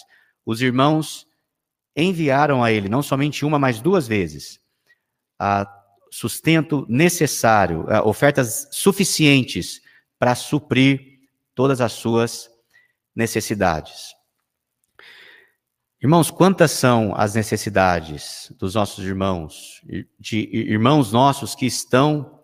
os 0.45 0.61
irmãos 0.61 1.25
enviaram 1.95 2.63
a 2.63 2.71
ele, 2.71 2.87
não 2.87 3.01
somente 3.01 3.43
uma, 3.43 3.57
mas 3.57 3.81
duas 3.81 4.07
vezes, 4.07 4.59
sustento 6.11 6.85
necessário, 6.87 7.87
ofertas 8.05 8.67
suficientes 8.71 9.81
para 10.19 10.35
suprir 10.35 11.19
todas 11.55 11.81
as 11.81 11.93
suas 11.93 12.47
necessidades. 13.15 14.20
Irmãos, 16.03 16.31
quantas 16.31 16.71
são 16.71 17.13
as 17.15 17.35
necessidades 17.35 18.51
dos 18.57 18.73
nossos 18.73 19.05
irmãos, 19.05 19.83
de 20.19 20.49
irmãos 20.51 21.11
nossos 21.11 21.53
que 21.53 21.67
estão, 21.67 22.39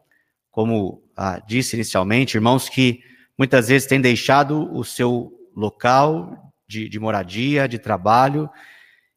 como 0.51 1.03
ah, 1.15 1.39
disse 1.39 1.75
inicialmente, 1.75 2.37
irmãos 2.37 2.69
que 2.69 3.01
muitas 3.35 3.67
vezes 3.69 3.87
têm 3.87 3.99
deixado 3.99 4.71
o 4.71 4.83
seu 4.83 5.31
local 5.55 6.53
de, 6.67 6.87
de 6.87 6.99
moradia, 6.99 7.67
de 7.67 7.79
trabalho, 7.79 8.47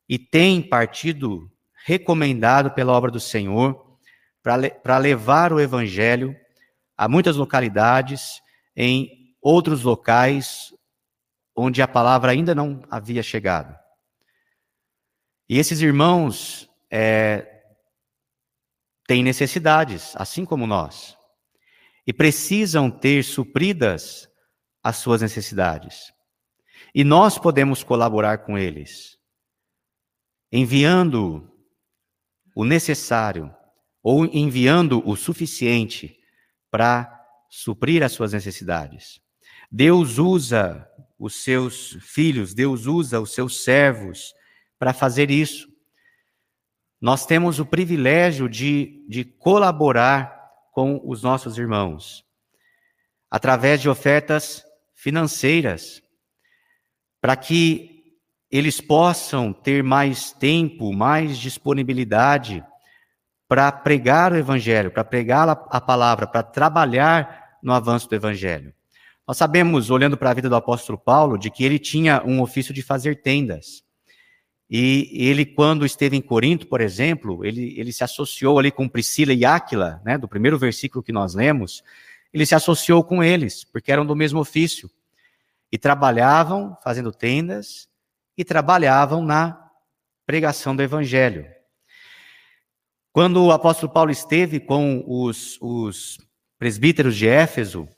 e 0.09 0.19
têm 0.19 0.63
partido 0.63 1.53
recomendado 1.85 2.71
pela 2.71 2.95
obra 2.95 3.11
do 3.11 3.21
Senhor 3.21 3.99
para 4.43 4.97
levar 4.97 5.53
o 5.53 5.61
evangelho 5.61 6.35
a 6.97 7.07
muitas 7.07 7.37
localidades, 7.37 8.41
em 8.75 9.35
outros 9.43 9.83
locais 9.83 10.73
onde 11.55 11.83
a 11.83 11.89
palavra 11.89 12.33
ainda 12.33 12.55
não 12.55 12.83
havia 12.91 13.23
chegado. 13.23 13.80
E 15.51 15.59
esses 15.59 15.81
irmãos 15.81 16.71
é, 16.89 17.65
têm 19.09 19.21
necessidades, 19.21 20.15
assim 20.15 20.45
como 20.45 20.65
nós, 20.65 21.17
e 22.07 22.13
precisam 22.13 22.89
ter 22.89 23.25
supridas 23.25 24.29
as 24.81 24.99
suas 24.99 25.23
necessidades. 25.23 26.13
E 26.95 27.03
nós 27.03 27.37
podemos 27.37 27.83
colaborar 27.83 28.45
com 28.45 28.57
eles, 28.57 29.19
enviando 30.53 31.51
o 32.55 32.65
necessário 32.65 33.53
ou 34.05 34.25
enviando 34.27 35.03
o 35.05 35.17
suficiente 35.17 36.17
para 36.71 37.13
suprir 37.51 38.05
as 38.05 38.13
suas 38.13 38.33
necessidades. 38.33 39.21
Deus 39.69 40.17
usa 40.17 40.89
os 41.19 41.43
seus 41.43 41.95
filhos, 42.03 42.55
Deus 42.55 42.87
usa 42.87 43.21
os 43.21 43.35
seus 43.35 43.65
servos 43.65 44.33
para 44.81 44.95
fazer 44.95 45.31
isso. 45.31 45.69
Nós 46.99 47.27
temos 47.27 47.61
o 47.61 47.67
privilégio 47.67 48.49
de, 48.49 49.05
de 49.07 49.25
colaborar 49.25 50.41
com 50.73 51.03
os 51.05 51.23
nossos 51.23 51.59
irmãos, 51.59 52.25
através 53.31 53.83
de 53.83 53.91
ofertas 53.91 54.65
financeiras, 54.95 56.03
para 57.21 57.37
que 57.37 58.17
eles 58.51 58.81
possam 58.81 59.53
ter 59.53 59.83
mais 59.83 60.33
tempo, 60.33 60.93
mais 60.93 61.37
disponibilidade 61.37 62.65
para 63.47 63.71
pregar 63.71 64.33
o 64.33 64.37
Evangelho, 64.37 64.91
para 64.91 65.05
pregar 65.05 65.49
a 65.49 65.81
palavra, 65.81 66.27
para 66.27 66.43
trabalhar 66.43 67.59
no 67.63 67.73
avanço 67.75 68.09
do 68.09 68.15
Evangelho. 68.15 68.73
Nós 69.29 69.37
sabemos, 69.37 69.91
olhando 69.91 70.17
para 70.17 70.31
a 70.31 70.35
vida 70.35 70.49
do 70.49 70.57
apóstolo 70.57 70.99
Paulo, 70.99 71.37
de 71.37 71.51
que 71.51 71.65
ele 71.65 71.79
tinha 71.79 72.23
um 72.25 72.41
ofício 72.41 72.73
de 72.73 72.83
fazer 72.83 73.23
tendas. 73.23 73.90
E 74.71 75.11
ele, 75.13 75.45
quando 75.45 75.85
esteve 75.85 76.17
em 76.17 76.23
Corinto, 76.23 76.69
por 76.69 76.81
exemplo, 76.81 77.45
ele, 77.45 77.75
ele 77.77 77.93
se 77.93 78.05
associou 78.05 78.57
ali 78.57 78.71
com 78.71 78.89
Priscila 78.89 79.33
e 79.33 79.45
Áquila, 79.45 80.01
né, 80.05 80.17
do 80.17 80.29
primeiro 80.29 80.57
versículo 80.57 81.03
que 81.03 81.11
nós 81.11 81.35
lemos, 81.35 81.83
ele 82.33 82.47
se 82.47 82.55
associou 82.55 83.03
com 83.03 83.21
eles, 83.21 83.65
porque 83.65 83.91
eram 83.91 84.07
do 84.07 84.15
mesmo 84.15 84.39
ofício. 84.39 84.89
E 85.73 85.77
trabalhavam 85.77 86.77
fazendo 86.85 87.13
tendas 87.13 87.89
e 88.37 88.45
trabalhavam 88.45 89.25
na 89.25 89.71
pregação 90.25 90.77
do 90.77 90.83
evangelho. 90.83 91.47
Quando 93.13 93.45
o 93.45 93.51
apóstolo 93.51 93.93
Paulo 93.93 94.13
esteve 94.13 94.61
com 94.61 95.05
os, 95.05 95.59
os 95.61 96.19
presbíteros 96.59 97.17
de 97.17 97.27
Éfeso, 97.27 97.89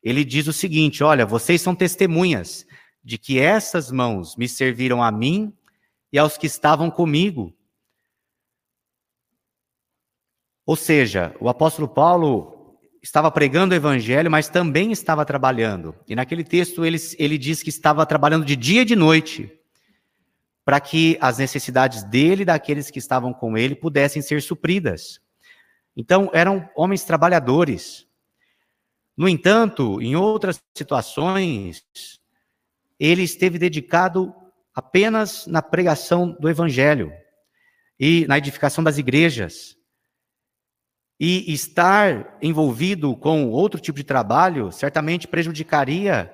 ele 0.00 0.24
diz 0.24 0.46
o 0.46 0.52
seguinte: 0.52 1.02
Olha, 1.02 1.26
vocês 1.26 1.60
são 1.60 1.74
testemunhas 1.74 2.64
de 3.02 3.18
que 3.18 3.40
essas 3.40 3.90
mãos 3.90 4.36
me 4.36 4.48
serviram 4.48 5.02
a 5.02 5.10
mim 5.10 5.52
e 6.12 6.18
aos 6.18 6.36
que 6.36 6.46
estavam 6.46 6.90
comigo. 6.90 7.56
Ou 10.66 10.76
seja, 10.76 11.34
o 11.40 11.48
apóstolo 11.48 11.88
Paulo 11.88 12.78
estava 13.02 13.30
pregando 13.30 13.74
o 13.74 13.76
evangelho, 13.76 14.30
mas 14.30 14.48
também 14.48 14.92
estava 14.92 15.24
trabalhando. 15.24 15.94
E 16.06 16.14
naquele 16.14 16.44
texto 16.44 16.84
ele, 16.84 16.98
ele 17.18 17.36
diz 17.36 17.62
que 17.62 17.70
estava 17.70 18.06
trabalhando 18.06 18.44
de 18.44 18.54
dia 18.54 18.82
e 18.82 18.84
de 18.84 18.94
noite, 18.94 19.50
para 20.64 20.78
que 20.78 21.18
as 21.20 21.38
necessidades 21.38 22.04
dele 22.04 22.42
e 22.42 22.46
daqueles 22.46 22.90
que 22.90 23.00
estavam 23.00 23.32
com 23.32 23.58
ele 23.58 23.74
pudessem 23.74 24.22
ser 24.22 24.40
supridas. 24.40 25.20
Então, 25.96 26.30
eram 26.32 26.68
homens 26.76 27.04
trabalhadores. 27.04 28.06
No 29.16 29.28
entanto, 29.28 30.00
em 30.00 30.14
outras 30.14 30.62
situações, 30.74 31.84
ele 32.98 33.22
esteve 33.22 33.58
dedicado 33.58 34.32
apenas 34.74 35.46
na 35.46 35.60
pregação 35.60 36.36
do 36.40 36.48
evangelho 36.48 37.12
e 37.98 38.26
na 38.26 38.38
edificação 38.38 38.82
das 38.82 38.98
igrejas. 38.98 39.76
E 41.20 41.52
estar 41.52 42.36
envolvido 42.42 43.14
com 43.16 43.48
outro 43.50 43.78
tipo 43.78 43.98
de 43.98 44.04
trabalho 44.04 44.72
certamente 44.72 45.28
prejudicaria 45.28 46.32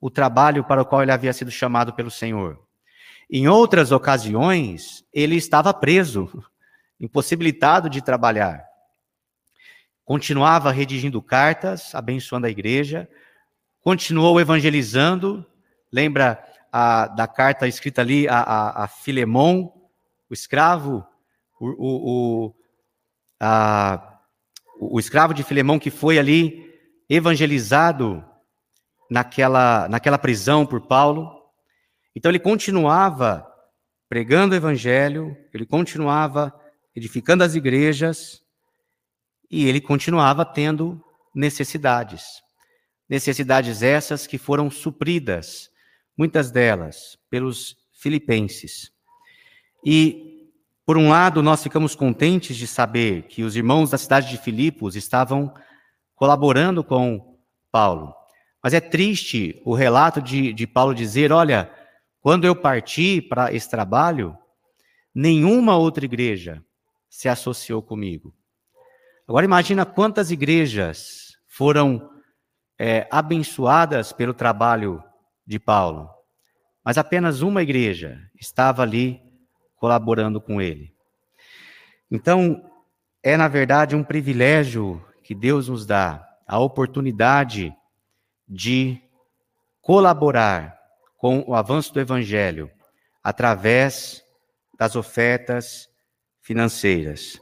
o 0.00 0.10
trabalho 0.10 0.64
para 0.64 0.82
o 0.82 0.84
qual 0.84 1.02
ele 1.02 1.12
havia 1.12 1.32
sido 1.32 1.50
chamado 1.50 1.92
pelo 1.92 2.10
Senhor. 2.10 2.62
Em 3.30 3.48
outras 3.48 3.92
ocasiões, 3.92 5.04
ele 5.12 5.36
estava 5.36 5.72
preso, 5.72 6.28
impossibilitado 7.00 7.88
de 7.88 8.02
trabalhar. 8.02 8.64
Continuava 10.04 10.70
redigindo 10.70 11.22
cartas, 11.22 11.94
abençoando 11.94 12.46
a 12.46 12.50
igreja, 12.50 13.08
continuou 13.80 14.40
evangelizando. 14.40 15.46
Lembra 15.92 16.44
a, 16.76 17.06
da 17.06 17.28
carta 17.28 17.68
escrita 17.68 18.00
ali 18.00 18.26
a, 18.26 18.40
a, 18.40 18.84
a 18.84 18.88
Filemon, 18.88 19.70
o 20.28 20.34
escravo, 20.34 21.06
o, 21.60 21.68
o, 21.68 22.46
o, 22.48 22.54
a, 23.38 24.18
o 24.80 24.98
escravo 24.98 25.32
de 25.32 25.44
Filemão 25.44 25.78
que 25.78 25.88
foi 25.88 26.18
ali 26.18 26.68
evangelizado 27.08 28.24
naquela, 29.08 29.88
naquela 29.88 30.18
prisão 30.18 30.66
por 30.66 30.80
Paulo. 30.88 31.30
Então 32.12 32.28
ele 32.28 32.40
continuava 32.40 33.46
pregando 34.08 34.54
o 34.54 34.56
evangelho, 34.56 35.36
ele 35.52 35.64
continuava 35.64 36.52
edificando 36.92 37.44
as 37.44 37.54
igrejas 37.54 38.42
e 39.48 39.68
ele 39.68 39.80
continuava 39.80 40.44
tendo 40.44 41.00
necessidades. 41.32 42.42
Necessidades 43.08 43.80
essas 43.80 44.26
que 44.26 44.38
foram 44.38 44.68
supridas 44.72 45.72
muitas 46.16 46.50
delas 46.50 47.18
pelos 47.28 47.76
filipenses. 47.92 48.90
E, 49.84 50.50
por 50.86 50.96
um 50.96 51.08
lado, 51.08 51.42
nós 51.42 51.62
ficamos 51.62 51.94
contentes 51.94 52.56
de 52.56 52.66
saber 52.66 53.22
que 53.22 53.42
os 53.42 53.56
irmãos 53.56 53.90
da 53.90 53.98
cidade 53.98 54.30
de 54.30 54.38
Filipos 54.38 54.96
estavam 54.96 55.52
colaborando 56.14 56.84
com 56.84 57.38
Paulo. 57.70 58.14
Mas 58.62 58.72
é 58.72 58.80
triste 58.80 59.60
o 59.64 59.74
relato 59.74 60.22
de, 60.22 60.52
de 60.52 60.66
Paulo 60.66 60.94
dizer: 60.94 61.32
olha, 61.32 61.70
quando 62.20 62.46
eu 62.46 62.56
parti 62.56 63.20
para 63.20 63.52
esse 63.52 63.68
trabalho, 63.68 64.36
nenhuma 65.14 65.76
outra 65.76 66.04
igreja 66.04 66.64
se 67.08 67.28
associou 67.28 67.82
comigo. 67.82 68.34
Agora 69.28 69.44
imagina 69.44 69.86
quantas 69.86 70.30
igrejas 70.30 71.36
foram 71.46 72.10
é, 72.78 73.06
abençoadas 73.10 74.12
pelo 74.12 74.34
trabalho 74.34 75.02
de 75.46 75.58
Paulo, 75.58 76.08
mas 76.84 76.98
apenas 76.98 77.40
uma 77.42 77.62
igreja 77.62 78.20
estava 78.38 78.82
ali 78.82 79.22
colaborando 79.76 80.40
com 80.40 80.60
ele. 80.60 80.94
Então, 82.10 82.70
é 83.22 83.36
na 83.36 83.48
verdade 83.48 83.96
um 83.96 84.04
privilégio 84.04 85.04
que 85.22 85.34
Deus 85.34 85.68
nos 85.68 85.86
dá, 85.86 86.26
a 86.46 86.58
oportunidade 86.58 87.74
de 88.46 89.00
colaborar 89.80 90.78
com 91.16 91.42
o 91.46 91.54
avanço 91.54 91.92
do 91.92 92.00
evangelho 92.00 92.70
através 93.22 94.22
das 94.78 94.94
ofertas 94.94 95.88
financeiras. 96.42 97.40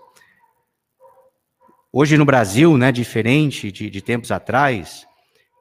Hoje 1.93 2.17
no 2.17 2.25
Brasil, 2.25 2.79
né, 2.79 2.93
diferente 2.93 3.71
de, 3.73 3.91
de 3.91 4.01
tempos 4.01 4.31
atrás, 4.31 5.07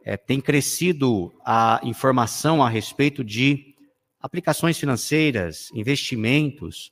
é, 0.04 0.18
tem 0.18 0.42
crescido 0.42 1.34
a 1.46 1.80
informação 1.84 2.64
a 2.64 2.70
respeito 2.70 3.24
de 3.24 3.76
aplicações 4.20 4.78
financeiras, 4.78 5.70
investimentos, 5.74 6.92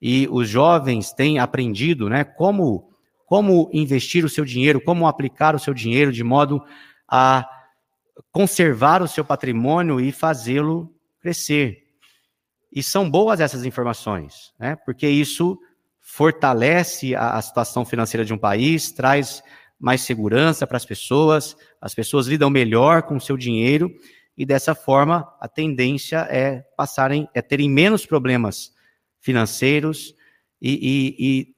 e 0.00 0.28
os 0.30 0.48
jovens 0.48 1.12
têm 1.12 1.38
aprendido 1.38 2.08
né, 2.08 2.22
como, 2.22 2.90
como 3.24 3.70
investir 3.72 4.24
o 4.24 4.28
seu 4.28 4.44
dinheiro, 4.44 4.80
como 4.80 5.06
aplicar 5.06 5.54
o 5.54 5.58
seu 5.58 5.72
dinheiro 5.72 6.12
de 6.12 6.22
modo 6.22 6.62
a 7.08 7.48
conservar 8.30 9.02
o 9.02 9.08
seu 9.08 9.24
patrimônio 9.24 10.00
e 10.00 10.12
fazê-lo 10.12 10.94
crescer. 11.20 11.84
E 12.72 12.82
são 12.82 13.10
boas 13.10 13.40
essas 13.40 13.64
informações, 13.64 14.52
né, 14.58 14.76
porque 14.84 15.08
isso 15.08 15.58
fortalece 16.00 17.14
a, 17.14 17.30
a 17.30 17.42
situação 17.42 17.84
financeira 17.84 18.24
de 18.24 18.32
um 18.32 18.38
país, 18.38 18.92
traz 18.92 19.42
mais 19.78 20.00
segurança 20.00 20.66
para 20.66 20.76
as 20.76 20.84
pessoas, 20.84 21.56
as 21.80 21.94
pessoas 21.94 22.26
lidam 22.26 22.50
melhor 22.50 23.02
com 23.02 23.16
o 23.16 23.20
seu 23.20 23.36
dinheiro 23.36 23.94
e 24.36 24.44
dessa 24.44 24.74
forma 24.74 25.32
a 25.40 25.48
tendência 25.48 26.26
é 26.30 26.60
passarem, 26.76 27.28
é 27.34 27.42
terem 27.42 27.70
menos 27.70 28.04
problemas 28.04 28.72
financeiros 29.20 30.14
e, 30.60 30.72
e, 30.72 31.16
e 31.18 31.54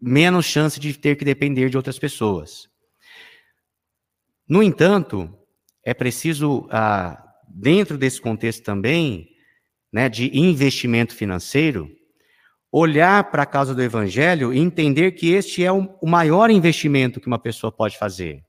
menos 0.00 0.46
chance 0.46 0.78
de 0.78 0.92
ter 0.94 1.16
que 1.16 1.24
depender 1.24 1.70
de 1.70 1.76
outras 1.76 1.98
pessoas. 1.98 2.68
No 4.48 4.62
entanto, 4.62 5.32
é 5.82 5.94
preciso, 5.94 6.68
ah, 6.70 7.22
dentro 7.48 7.96
desse 7.96 8.20
contexto 8.20 8.62
também, 8.62 9.30
né, 9.92 10.08
de 10.08 10.36
investimento 10.36 11.14
financeiro, 11.14 11.88
olhar 12.76 13.30
para 13.30 13.44
a 13.44 13.46
causa 13.46 13.72
do 13.72 13.80
evangelho 13.80 14.52
e 14.52 14.58
entender 14.58 15.12
que 15.12 15.30
este 15.30 15.64
é 15.64 15.70
o 15.70 15.88
maior 16.02 16.50
investimento 16.50 17.20
que 17.20 17.28
uma 17.28 17.38
pessoa 17.38 17.70
pode 17.70 17.96
fazer. 17.96 18.44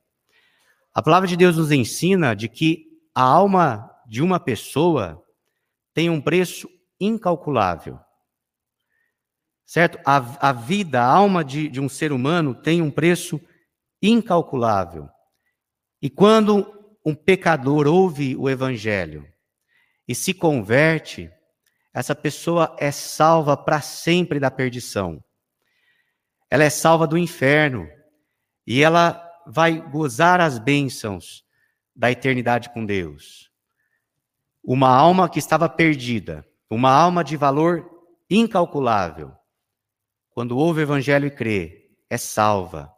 A 0.91 0.99
palavra 0.99 1.27
de 1.27 1.37
Deus 1.37 1.57
nos 1.57 1.71
ensina 1.71 2.35
de 2.35 2.49
que 2.49 2.87
a 3.13 3.21
alma 3.21 3.87
de 4.07 4.23
uma 4.23 4.39
pessoa 4.39 5.23
tem 5.93 6.09
um 6.09 6.19
preço 6.19 6.67
incalculável. 6.99 7.99
Certo? 9.63 9.99
A, 10.03 10.49
a 10.49 10.51
vida, 10.51 11.03
a 11.03 11.05
alma 11.05 11.45
de, 11.45 11.69
de 11.69 11.79
um 11.79 11.87
ser 11.87 12.11
humano 12.11 12.55
tem 12.55 12.81
um 12.81 12.89
preço 12.89 13.39
incalculável. 14.01 15.07
E 16.01 16.09
quando 16.09 16.65
um 17.05 17.13
pecador 17.13 17.85
ouve 17.85 18.35
o 18.35 18.49
evangelho 18.49 19.23
e 20.07 20.15
se 20.15 20.33
converte, 20.33 21.29
essa 21.95 22.13
pessoa 22.13 22.75
é 22.77 22.91
salva 22.91 23.55
para 23.55 23.79
sempre 23.79 24.37
da 24.37 24.51
perdição. 24.51 25.23
Ela 26.51 26.65
é 26.65 26.69
salva 26.69 27.07
do 27.07 27.17
inferno 27.17 27.87
e 28.67 28.83
ela 28.83 29.21
vai 29.47 29.79
gozar 29.79 30.41
as 30.41 30.59
bênçãos 30.59 31.45
da 31.95 32.11
eternidade 32.11 32.69
com 32.71 32.85
Deus. 32.85 33.49
Uma 34.61 34.89
alma 34.89 35.29
que 35.29 35.39
estava 35.39 35.69
perdida, 35.69 36.45
uma 36.69 36.91
alma 36.91 37.23
de 37.23 37.37
valor 37.37 37.89
incalculável, 38.29 39.31
quando 40.31 40.57
ouve 40.57 40.81
o 40.81 40.83
evangelho 40.83 41.27
e 41.27 41.31
crê, 41.31 41.91
é 42.09 42.17
salva. 42.17 42.91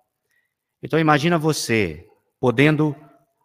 Então 0.82 1.00
imagina 1.00 1.38
você 1.38 2.04
podendo 2.40 2.96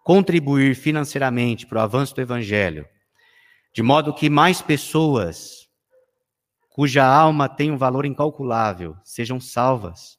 contribuir 0.02 0.74
financeiramente 0.74 1.66
para 1.66 1.78
o 1.78 1.82
avanço 1.82 2.14
do 2.14 2.22
evangelho, 2.22 2.88
de 3.72 3.82
modo 3.82 4.14
que 4.14 4.28
mais 4.28 4.60
pessoas 4.60 5.68
cuja 6.68 7.04
alma 7.04 7.48
tem 7.48 7.70
um 7.70 7.76
valor 7.76 8.04
incalculável 8.04 8.96
sejam 9.04 9.38
salvas. 9.38 10.18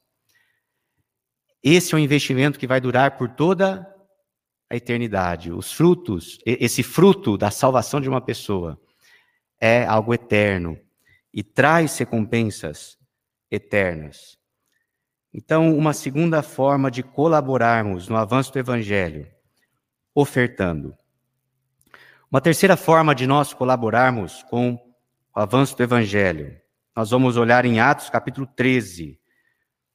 Esse 1.64 1.94
é 1.94 1.98
um 1.98 2.00
investimento 2.00 2.60
que 2.60 2.68
vai 2.68 2.82
durar 2.82 3.18
por 3.18 3.30
toda 3.30 3.88
a 4.70 4.76
eternidade. 4.76 5.52
Os 5.52 5.72
frutos, 5.72 6.38
esse 6.46 6.84
fruto 6.84 7.38
da 7.38 7.50
salvação 7.50 8.02
de 8.02 8.10
uma 8.10 8.22
pessoa 8.22 8.80
é 9.60 9.86
algo 9.86 10.14
eterno 10.14 10.78
e 11.34 11.42
traz 11.42 11.98
recompensas 11.98 12.98
eternas. 13.50 14.38
Então, 15.34 15.76
uma 15.76 15.94
segunda 15.94 16.44
forma 16.44 16.92
de 16.92 17.02
colaborarmos 17.02 18.08
no 18.08 18.16
avanço 18.16 18.52
do 18.54 18.60
Evangelho, 18.60 19.28
ofertando. 20.14 20.96
Uma 22.34 22.42
terceira 22.42 22.76
forma 22.76 23.14
de 23.14 23.28
nós 23.28 23.54
colaborarmos 23.54 24.42
com 24.50 24.74
o 24.74 25.40
avanço 25.40 25.78
do 25.78 25.84
Evangelho, 25.84 26.60
nós 26.96 27.12
vamos 27.12 27.38
olhar 27.38 27.64
em 27.64 27.80
Atos 27.80 28.10
capítulo 28.10 28.48
13. 28.48 29.20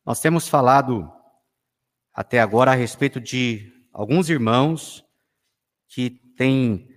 Nós 0.06 0.20
temos 0.20 0.46
falado 0.46 1.10
até 2.14 2.38
agora 2.38 2.70
a 2.70 2.76
respeito 2.76 3.20
de 3.20 3.72
alguns 3.92 4.30
irmãos 4.30 5.04
que 5.88 6.10
têm 6.36 6.88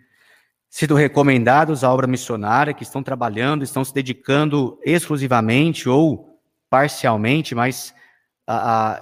sido 0.70 0.94
recomendados 0.94 1.84
à 1.84 1.92
obra 1.92 2.06
missionária, 2.06 2.72
que 2.72 2.84
estão 2.84 3.02
trabalhando, 3.02 3.64
estão 3.64 3.84
se 3.84 3.96
dedicando 3.96 4.80
exclusivamente 4.86 5.90
ou 5.90 6.40
parcialmente, 6.70 7.56
mas 7.56 7.96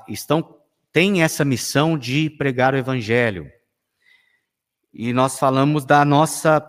estão 0.07 0.57
têm 0.93 1.21
essa 1.21 1.43
missão 1.43 1.97
de 1.97 2.29
pregar 2.29 2.73
o 2.73 2.77
evangelho. 2.77 3.51
E 4.93 5.13
nós 5.13 5.37
falamos 5.37 5.85
da 5.85 6.03
nossa 6.03 6.65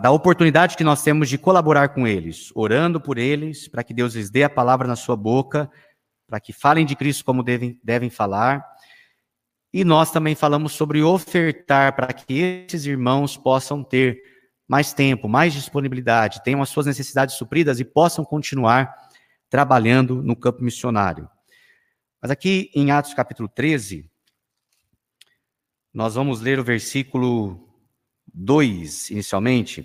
da 0.00 0.10
oportunidade 0.10 0.78
que 0.78 0.84
nós 0.84 1.02
temos 1.02 1.28
de 1.28 1.36
colaborar 1.36 1.90
com 1.90 2.06
eles, 2.06 2.50
orando 2.54 2.98
por 2.98 3.18
eles, 3.18 3.68
para 3.68 3.84
que 3.84 3.92
Deus 3.92 4.14
lhes 4.14 4.30
dê 4.30 4.42
a 4.42 4.48
palavra 4.48 4.88
na 4.88 4.96
sua 4.96 5.14
boca, 5.14 5.70
para 6.26 6.40
que 6.40 6.54
falem 6.54 6.86
de 6.86 6.96
Cristo 6.96 7.22
como 7.22 7.42
devem, 7.42 7.78
devem 7.84 8.08
falar. 8.08 8.64
E 9.70 9.84
nós 9.84 10.10
também 10.10 10.34
falamos 10.34 10.72
sobre 10.72 11.02
ofertar 11.02 11.94
para 11.94 12.14
que 12.14 12.64
esses 12.66 12.86
irmãos 12.86 13.36
possam 13.36 13.84
ter 13.84 14.18
mais 14.66 14.94
tempo, 14.94 15.28
mais 15.28 15.52
disponibilidade, 15.52 16.42
tenham 16.42 16.62
as 16.62 16.70
suas 16.70 16.86
necessidades 16.86 17.34
supridas 17.34 17.78
e 17.78 17.84
possam 17.84 18.24
continuar 18.24 18.94
trabalhando 19.50 20.22
no 20.22 20.34
campo 20.34 20.62
missionário. 20.62 21.28
Mas 22.20 22.30
aqui 22.30 22.70
em 22.74 22.90
Atos 22.90 23.12
capítulo 23.12 23.48
13, 23.48 24.10
nós 25.98 26.14
vamos 26.14 26.40
ler 26.40 26.60
o 26.60 26.64
versículo 26.64 27.58
2, 28.32 29.10
inicialmente, 29.10 29.84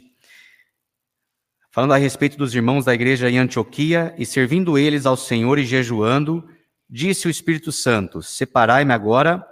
falando 1.71 1.93
a 1.93 1.97
respeito 1.97 2.38
dos 2.38 2.54
irmãos 2.54 2.86
da 2.86 2.93
igreja 2.93 3.32
em 3.32 3.39
Antioquia, 3.39 4.13
e 4.15 4.23
servindo 4.23 4.78
eles 4.78 5.08
ao 5.08 5.17
Senhor 5.17 5.58
e 5.58 5.65
jejuando, 5.65 6.47
disse 6.88 7.26
o 7.26 7.32
Espírito 7.32 7.71
Santo: 7.71 8.21
Separai-me 8.21 8.93
agora, 8.93 9.43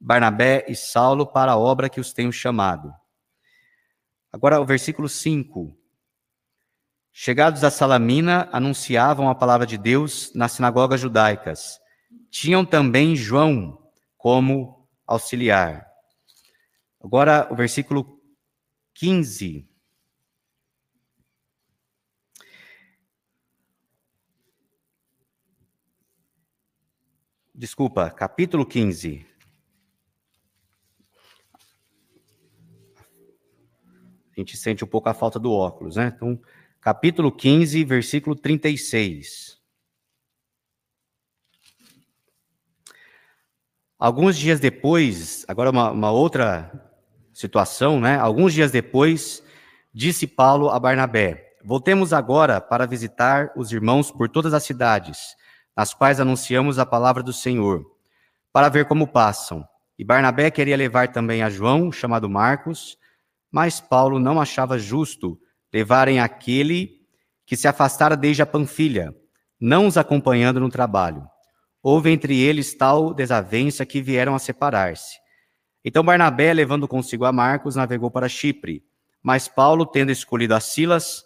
Barnabé 0.00 0.64
e 0.66 0.74
Saulo, 0.74 1.24
para 1.24 1.52
a 1.52 1.56
obra 1.56 1.88
que 1.88 2.00
os 2.00 2.12
tenho 2.12 2.32
chamado. 2.32 2.92
Agora, 4.32 4.60
o 4.60 4.66
versículo 4.66 5.08
5. 5.08 5.72
Chegados 7.12 7.62
a 7.62 7.70
Salamina, 7.70 8.48
anunciavam 8.50 9.30
a 9.30 9.36
palavra 9.36 9.64
de 9.68 9.78
Deus 9.78 10.32
nas 10.34 10.50
sinagogas 10.50 11.00
judaicas. 11.00 11.78
Tinham 12.28 12.64
também 12.64 13.14
João 13.14 13.78
como 14.18 14.88
auxiliar. 15.06 15.91
Agora, 17.02 17.52
o 17.52 17.56
versículo 17.56 18.22
15. 18.94 19.68
Desculpa, 27.52 28.08
capítulo 28.08 28.64
15. 28.64 29.26
A 34.30 34.40
gente 34.40 34.56
sente 34.56 34.84
um 34.84 34.86
pouco 34.86 35.08
a 35.08 35.14
falta 35.14 35.40
do 35.40 35.50
óculos, 35.50 35.96
né? 35.96 36.12
Então, 36.14 36.40
capítulo 36.80 37.32
15, 37.32 37.84
versículo 37.84 38.36
36. 38.36 39.60
Alguns 43.98 44.38
dias 44.38 44.60
depois, 44.60 45.44
agora 45.48 45.70
uma, 45.70 45.90
uma 45.90 46.10
outra 46.12 46.91
situação, 47.42 48.00
né? 48.00 48.16
Alguns 48.16 48.54
dias 48.54 48.70
depois, 48.70 49.42
disse 49.92 50.26
Paulo 50.26 50.70
a 50.70 50.78
Barnabé: 50.78 51.52
Voltemos 51.64 52.12
agora 52.12 52.60
para 52.60 52.86
visitar 52.86 53.52
os 53.56 53.72
irmãos 53.72 54.10
por 54.10 54.28
todas 54.28 54.54
as 54.54 54.62
cidades, 54.62 55.36
nas 55.76 55.92
quais 55.92 56.20
anunciamos 56.20 56.78
a 56.78 56.86
palavra 56.86 57.22
do 57.22 57.32
Senhor, 57.32 57.84
para 58.52 58.68
ver 58.68 58.86
como 58.86 59.06
passam. 59.06 59.66
E 59.98 60.04
Barnabé 60.04 60.50
queria 60.50 60.76
levar 60.76 61.08
também 61.08 61.42
a 61.42 61.50
João, 61.50 61.92
chamado 61.92 62.28
Marcos, 62.28 62.96
mas 63.50 63.80
Paulo 63.80 64.18
não 64.18 64.40
achava 64.40 64.78
justo 64.78 65.38
levarem 65.72 66.20
aquele 66.20 67.02
que 67.46 67.56
se 67.56 67.68
afastara 67.68 68.16
desde 68.16 68.42
a 68.42 68.46
Panfilha, 68.46 69.14
não 69.60 69.86
os 69.86 69.96
acompanhando 69.96 70.58
no 70.58 70.68
trabalho. 70.68 71.26
Houve 71.82 72.10
entre 72.10 72.38
eles 72.40 72.74
tal 72.74 73.12
desavença 73.12 73.84
que 73.84 74.00
vieram 74.00 74.34
a 74.34 74.38
separar-se. 74.38 75.21
Então 75.84 76.04
Barnabé, 76.04 76.52
levando 76.52 76.86
consigo 76.86 77.24
a 77.24 77.32
Marcos, 77.32 77.76
navegou 77.76 78.10
para 78.10 78.28
Chipre. 78.28 78.84
Mas 79.22 79.48
Paulo, 79.48 79.86
tendo 79.86 80.10
escolhido 80.10 80.54
a 80.54 80.60
Silas, 80.60 81.24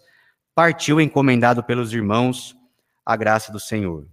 partiu 0.54 1.00
encomendado 1.00 1.62
pelos 1.62 1.92
irmãos 1.92 2.56
à 3.04 3.16
graça 3.16 3.52
do 3.52 3.60
Senhor. 3.60 4.06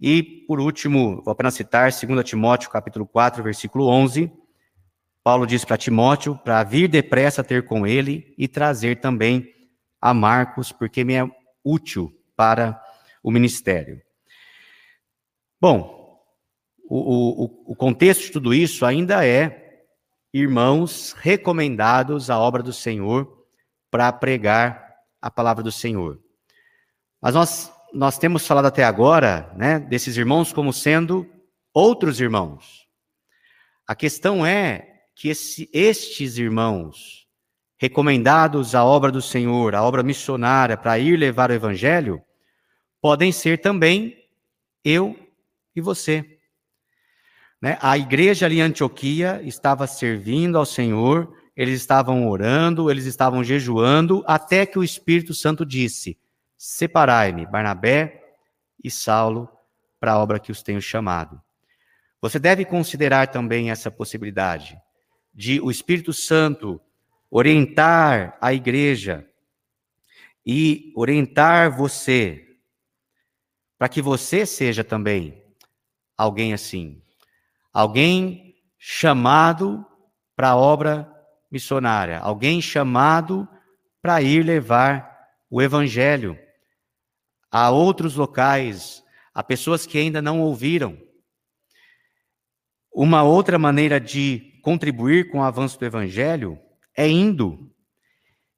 E, 0.00 0.22
por 0.22 0.60
último, 0.60 1.22
vou 1.22 1.32
apenas 1.32 1.54
citar 1.54 1.90
2 1.90 2.24
Timóteo, 2.24 2.70
capítulo 2.70 3.06
4, 3.06 3.42
versículo 3.42 3.86
11. 3.86 4.32
Paulo 5.22 5.46
diz 5.46 5.64
para 5.64 5.76
Timóteo 5.76 6.38
para 6.38 6.64
vir 6.64 6.88
depressa 6.88 7.44
ter 7.44 7.66
com 7.66 7.86
ele 7.86 8.34
e 8.38 8.48
trazer 8.48 9.00
também 9.00 9.52
a 10.00 10.14
Marcos, 10.14 10.72
porque 10.72 11.04
me 11.04 11.14
é 11.14 11.30
útil 11.62 12.10
para 12.34 12.82
o 13.22 13.30
ministério. 13.30 14.00
Bom, 15.60 15.99
o, 16.90 17.44
o, 17.44 17.72
o 17.72 17.76
contexto 17.76 18.22
de 18.22 18.32
tudo 18.32 18.52
isso 18.52 18.84
ainda 18.84 19.24
é 19.24 19.84
irmãos 20.34 21.12
recomendados 21.12 22.28
à 22.28 22.36
obra 22.36 22.64
do 22.64 22.72
Senhor 22.72 23.46
para 23.92 24.12
pregar 24.12 24.96
a 25.22 25.30
palavra 25.30 25.62
do 25.62 25.70
Senhor. 25.70 26.20
Mas 27.22 27.34
nós, 27.34 27.72
nós 27.92 28.18
temos 28.18 28.44
falado 28.44 28.66
até 28.66 28.82
agora 28.82 29.52
né, 29.56 29.78
desses 29.78 30.16
irmãos 30.16 30.52
como 30.52 30.72
sendo 30.72 31.30
outros 31.72 32.20
irmãos. 32.20 32.88
A 33.86 33.94
questão 33.94 34.44
é 34.44 35.02
que 35.14 35.28
esse, 35.28 35.70
estes 35.72 36.38
irmãos, 36.38 37.28
recomendados 37.78 38.74
à 38.74 38.84
obra 38.84 39.12
do 39.12 39.22
Senhor, 39.22 39.76
à 39.76 39.82
obra 39.84 40.02
missionária, 40.02 40.76
para 40.76 40.98
ir 40.98 41.16
levar 41.16 41.50
o 41.50 41.54
evangelho, 41.54 42.20
podem 43.00 43.30
ser 43.30 43.60
também 43.60 44.16
eu 44.84 45.16
e 45.74 45.80
você. 45.80 46.39
Né? 47.60 47.76
A 47.80 47.98
igreja 47.98 48.46
ali 48.46 48.58
em 48.58 48.62
Antioquia 48.62 49.40
estava 49.44 49.86
servindo 49.86 50.56
ao 50.56 50.64
Senhor, 50.64 51.34
eles 51.54 51.80
estavam 51.80 52.28
orando, 52.28 52.90
eles 52.90 53.04
estavam 53.04 53.44
jejuando, 53.44 54.24
até 54.26 54.64
que 54.64 54.78
o 54.78 54.84
Espírito 54.84 55.34
Santo 55.34 55.66
disse: 55.66 56.18
Separai-me, 56.56 57.46
Barnabé 57.46 58.22
e 58.82 58.90
Saulo, 58.90 59.48
para 59.98 60.12
a 60.12 60.18
obra 60.18 60.40
que 60.40 60.50
os 60.50 60.62
tenho 60.62 60.80
chamado. 60.80 61.40
Você 62.22 62.38
deve 62.38 62.64
considerar 62.64 63.28
também 63.28 63.70
essa 63.70 63.90
possibilidade 63.90 64.78
de 65.34 65.60
o 65.60 65.70
Espírito 65.70 66.12
Santo 66.12 66.80
orientar 67.30 68.36
a 68.40 68.52
igreja 68.52 69.26
e 70.44 70.92
orientar 70.96 71.74
você 71.74 72.46
para 73.78 73.88
que 73.88 74.02
você 74.02 74.44
seja 74.44 74.82
também 74.82 75.42
alguém 76.16 76.52
assim. 76.52 77.00
Alguém 77.72 78.56
chamado 78.78 79.86
para 80.34 80.50
a 80.50 80.56
obra 80.56 81.08
missionária, 81.50 82.18
alguém 82.18 82.60
chamado 82.62 83.46
para 84.00 84.22
ir 84.22 84.42
levar 84.42 85.28
o 85.50 85.60
evangelho 85.60 86.38
a 87.50 87.70
outros 87.70 88.16
locais, 88.16 89.02
a 89.34 89.42
pessoas 89.42 89.84
que 89.84 89.98
ainda 89.98 90.22
não 90.22 90.40
ouviram. 90.40 90.96
Uma 92.92 93.22
outra 93.22 93.58
maneira 93.58 94.00
de 94.00 94.58
contribuir 94.62 95.30
com 95.30 95.38
o 95.38 95.42
avanço 95.42 95.78
do 95.78 95.84
evangelho 95.84 96.58
é 96.96 97.08
indo. 97.08 97.70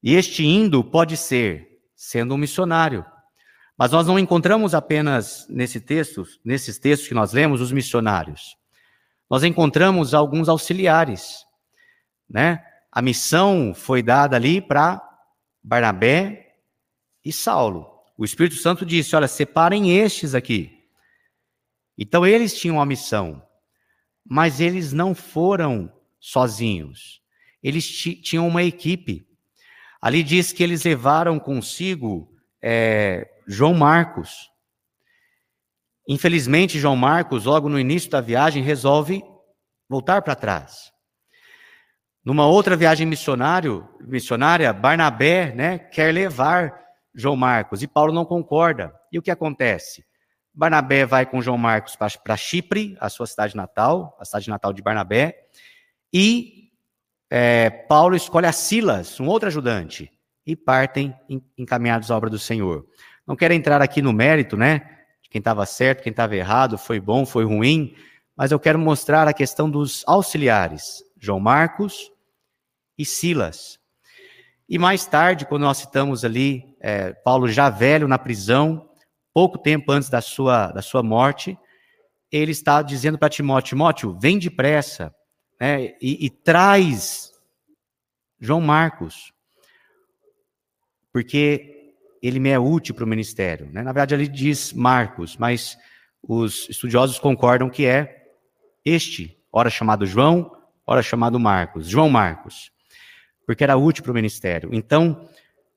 E 0.01 0.15
este 0.15 0.45
indo 0.45 0.83
pode 0.83 1.17
ser 1.17 1.67
sendo 1.95 2.33
um 2.33 2.37
missionário. 2.37 3.05
Mas 3.77 3.91
nós 3.91 4.07
não 4.07 4.17
encontramos 4.17 4.73
apenas 4.73 5.47
nesse 5.49 5.81
texto, 5.81 6.23
nesses 6.45 6.77
textos 6.77 7.07
que 7.07 7.13
nós 7.13 7.33
lemos, 7.33 7.61
os 7.61 7.71
missionários 7.71 8.55
nós 9.29 9.43
encontramos 9.43 10.13
alguns 10.13 10.49
auxiliares, 10.49 11.45
né? 12.29 12.63
A 12.91 13.01
missão 13.01 13.73
foi 13.73 14.03
dada 14.03 14.35
ali 14.35 14.61
para 14.61 15.01
Barnabé 15.63 16.57
e 17.25 17.33
Saulo. 17.33 17.89
O 18.17 18.23
Espírito 18.23 18.55
Santo 18.55 18.85
disse: 18.85 19.15
Olha, 19.15 19.27
separem 19.27 19.97
estes 19.97 20.35
aqui. 20.35 20.83
Então 21.97 22.25
eles 22.25 22.53
tinham 22.55 22.79
a 22.79 22.85
missão, 22.85 23.41
mas 24.23 24.59
eles 24.59 24.93
não 24.93 25.15
foram 25.15 25.91
sozinhos. 26.19 27.21
Eles 27.61 27.87
tinham 27.87 28.47
uma 28.47 28.63
equipe. 28.63 29.27
Ali 30.01 30.21
diz 30.21 30.51
que 30.51 30.61
eles 30.61 30.83
levaram 30.83 31.39
consigo 31.39 32.29
é, 32.61 33.27
João 33.47 33.73
Marcos. 33.73 34.51
Infelizmente, 36.07 36.79
João 36.79 36.95
Marcos, 36.95 37.45
logo 37.45 37.69
no 37.69 37.79
início 37.79 38.09
da 38.09 38.19
viagem, 38.19 38.61
resolve 38.61 39.23
voltar 39.89 40.21
para 40.21 40.35
trás. 40.35 40.91
Numa 42.23 42.45
outra 42.47 42.75
viagem 42.75 43.05
missionário, 43.05 43.87
missionária, 44.01 44.71
Barnabé 44.71 45.53
né, 45.53 45.77
quer 45.77 46.13
levar 46.13 46.73
João 47.13 47.35
Marcos 47.35 47.83
e 47.83 47.87
Paulo 47.87 48.13
não 48.13 48.25
concorda. 48.25 48.93
E 49.11 49.19
o 49.19 49.21
que 49.21 49.31
acontece? 49.31 50.05
Barnabé 50.53 51.05
vai 51.05 51.25
com 51.25 51.41
João 51.41 51.57
Marcos 51.57 51.95
para 51.95 52.37
Chipre, 52.37 52.95
a 52.99 53.09
sua 53.09 53.25
cidade 53.25 53.55
natal, 53.55 54.15
a 54.19 54.25
cidade 54.25 54.49
natal 54.49 54.71
de 54.71 54.81
Barnabé, 54.81 55.35
e 56.13 56.69
é, 57.29 57.69
Paulo 57.69 58.15
escolhe 58.15 58.45
a 58.45 58.51
Silas, 58.51 59.19
um 59.19 59.27
outro 59.27 59.47
ajudante, 59.47 60.11
e 60.45 60.55
partem 60.55 61.15
encaminhados 61.57 62.11
à 62.11 62.15
obra 62.15 62.29
do 62.29 62.37
Senhor. 62.37 62.85
Não 63.25 63.35
quero 63.35 63.53
entrar 63.53 63.81
aqui 63.81 64.01
no 64.01 64.13
mérito, 64.13 64.55
né? 64.55 65.02
Quem 65.33 65.39
estava 65.39 65.65
certo, 65.65 66.03
quem 66.03 66.11
estava 66.11 66.35
errado, 66.35 66.77
foi 66.77 66.99
bom, 66.99 67.25
foi 67.25 67.43
ruim, 67.43 67.95
mas 68.35 68.51
eu 68.51 68.59
quero 68.59 68.77
mostrar 68.77 69.27
a 69.27 69.33
questão 69.33 69.67
dos 69.67 70.03
auxiliares, 70.05 71.03
João 71.19 71.39
Marcos 71.39 72.11
e 72.95 73.03
Silas. 73.03 73.79
E 74.69 74.77
mais 74.77 75.07
tarde, 75.07 75.47
quando 75.47 75.63
nós 75.63 75.79
citamos 75.79 76.23
ali 76.23 76.77
é, 76.79 77.13
Paulo 77.13 77.47
já 77.47 77.67
velho 77.67 78.07
na 78.07 78.19
prisão, 78.19 78.87
pouco 79.33 79.57
tempo 79.57 79.91
antes 79.91 80.07
da 80.07 80.21
sua, 80.21 80.67
da 80.67 80.83
sua 80.83 81.01
morte, 81.01 81.57
ele 82.31 82.51
está 82.51 82.83
dizendo 82.83 83.17
para 83.17 83.27
Timóteo: 83.27 83.69
Timóteo, 83.69 84.19
vem 84.19 84.37
depressa 84.37 85.11
né, 85.59 85.95
e, 85.99 86.27
e 86.27 86.29
traz 86.29 87.31
João 88.39 88.61
Marcos, 88.61 89.33
porque 91.11 91.72
ele 92.23 92.39
me 92.39 92.49
é 92.49 92.57
útil 92.57 92.95
para 92.95 93.03
o 93.03 93.07
ministério. 93.07 93.69
Né? 93.69 93.83
Na 93.83 93.91
verdade, 93.91 94.15
ele 94.15 94.29
diz 94.29 94.71
Marcos, 94.71 95.35
mas 95.35 95.77
os 96.25 96.69
estudiosos 96.69 97.19
concordam 97.19 97.69
que 97.69 97.85
é 97.85 98.31
este, 98.85 99.37
ora 99.51 99.69
chamado 99.69 100.05
João, 100.05 100.55
ora 100.87 101.03
chamado 101.03 101.37
Marcos, 101.37 101.85
João 101.85 102.09
Marcos, 102.09 102.71
porque 103.45 103.61
era 103.61 103.75
útil 103.75 104.03
para 104.03 104.11
o 104.11 104.15
ministério. 104.15 104.69
Então, 104.71 105.27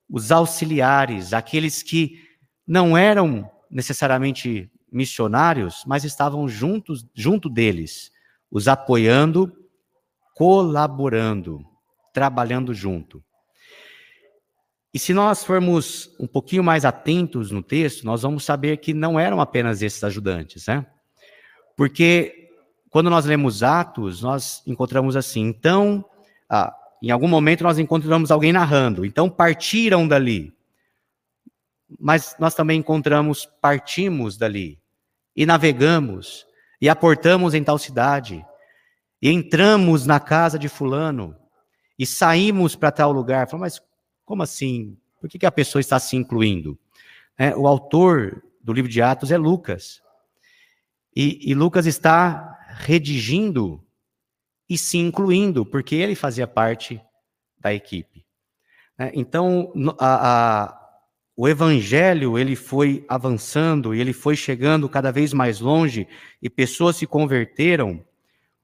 os 0.09 0.31
auxiliares, 0.31 1.33
aqueles 1.33 1.83
que 1.83 2.23
não 2.65 2.97
eram 2.97 3.51
necessariamente 3.69 4.71
missionários, 4.91 5.83
mas 5.85 6.05
estavam 6.05 6.49
juntos, 6.49 7.05
junto 7.13 7.49
deles, 7.49 8.13
os 8.49 8.69
apoiando, 8.69 9.53
colaborando, 10.33 11.67
trabalhando 12.13 12.73
junto. 12.73 13.23
E 14.97 14.99
se 14.99 15.13
nós 15.13 15.45
formos 15.45 16.11
um 16.19 16.27
pouquinho 16.27 16.65
mais 16.65 16.83
atentos 16.83 17.51
no 17.51 17.63
texto, 17.63 18.07
nós 18.07 18.23
vamos 18.23 18.47
saber 18.47 18.79
que 18.79 18.95
não 18.95 19.21
eram 19.21 19.43
apenas 19.43 19.83
esses 19.83 20.03
ajudantes, 20.03 20.67
né? 20.69 20.87
Porque 21.77 22.49
quando 22.89 23.11
nós 23.11 23.27
lemos 23.27 23.63
Atos, 23.63 24.23
nós 24.23 24.63
encontramos 24.67 25.15
assim, 25.15 25.43
então, 25.43 26.03
ah, 26.49 26.75
em 27.03 27.11
algum 27.11 27.29
momento 27.29 27.63
nós 27.63 27.79
encontramos 27.79 28.31
alguém 28.31 28.55
narrando, 28.55 29.05
então 29.05 29.29
partiram 29.29 30.09
dali. 30.09 30.51
Mas 32.01 32.35
nós 32.39 32.55
também 32.55 32.79
encontramos, 32.79 33.47
partimos 33.61 34.39
dali, 34.39 34.81
e 35.37 35.45
navegamos, 35.45 36.47
e 36.81 36.89
aportamos 36.89 37.53
em 37.53 37.63
tal 37.63 37.77
cidade, 37.77 38.43
e 39.21 39.29
entramos 39.29 40.07
na 40.07 40.19
casa 40.19 40.59
de 40.59 40.71
Fulano, 40.71 41.37
e 41.99 42.07
saímos 42.07 42.75
para 42.75 42.91
tal 42.91 43.13
lugar. 43.13 43.47
Falei, 43.47 43.61
mas 43.61 43.79
como 44.27 44.43
assim? 44.43 44.99
Por 45.21 45.31
que, 45.31 45.39
que 45.39 45.47
a 45.47 45.53
pessoa 45.53 45.81
está 45.81 45.99
se 45.99 46.17
incluindo? 46.17 46.79
É, 47.39 47.57
o 47.57 47.67
autor 47.67 48.43
do 48.61 48.73
livro 48.73 48.91
de 48.91 49.01
Atos 49.01 49.31
é 49.31 49.39
Lucas. 49.39 50.03
E, 51.15 51.51
e 51.51 51.55
Lucas 51.55 51.87
está 51.87 52.59
redigindo 52.71 53.83
e 54.69 54.77
se 54.77 54.99
incluindo, 54.99 55.65
porque 55.65 55.95
ele 55.95 56.15
fazia 56.15 56.47
parte 56.47 57.01
da 57.59 57.73
equipe. 57.73 58.27
É, 58.99 59.13
então, 59.15 59.73
a, 59.99 60.65
a, 60.65 60.89
o 61.37 61.49
evangelho 61.49 62.37
ele 62.37 62.57
foi 62.57 63.05
avançando 63.09 63.95
e 63.95 64.01
ele 64.01 64.13
foi 64.13 64.35
chegando 64.35 64.89
cada 64.89 65.13
vez 65.13 65.33
mais 65.33 65.61
longe 65.61 66.09
e 66.43 66.51
pessoas 66.51 66.97
se 66.97 67.07
converteram 67.07 68.05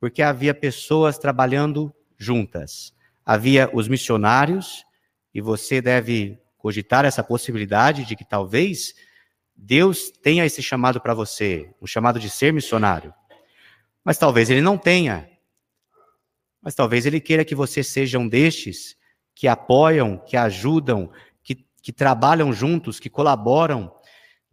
porque 0.00 0.22
havia 0.22 0.52
pessoas 0.52 1.18
trabalhando 1.18 1.94
juntas. 2.18 2.92
Havia 3.24 3.70
os 3.72 3.86
missionários 3.86 4.84
e 5.34 5.40
você 5.40 5.80
deve 5.80 6.38
cogitar 6.58 7.04
essa 7.04 7.22
possibilidade 7.24 8.04
de 8.04 8.14
que 8.14 8.24
talvez 8.24 8.94
Deus 9.54 10.10
tenha 10.10 10.44
esse 10.44 10.62
chamado 10.62 11.00
para 11.00 11.14
você, 11.14 11.74
o 11.80 11.86
chamado 11.86 12.18
de 12.20 12.30
ser 12.30 12.52
missionário. 12.52 13.12
Mas 14.04 14.18
talvez 14.18 14.50
ele 14.50 14.60
não 14.60 14.78
tenha. 14.78 15.28
Mas 16.60 16.74
talvez 16.74 17.06
ele 17.06 17.20
queira 17.20 17.44
que 17.44 17.54
você 17.54 17.82
seja 17.82 18.18
um 18.18 18.28
destes 18.28 18.96
que 19.34 19.48
apoiam, 19.48 20.18
que 20.18 20.36
ajudam, 20.36 21.10
que, 21.42 21.66
que 21.82 21.92
trabalham 21.92 22.52
juntos, 22.52 23.00
que 23.00 23.10
colaboram, 23.10 23.92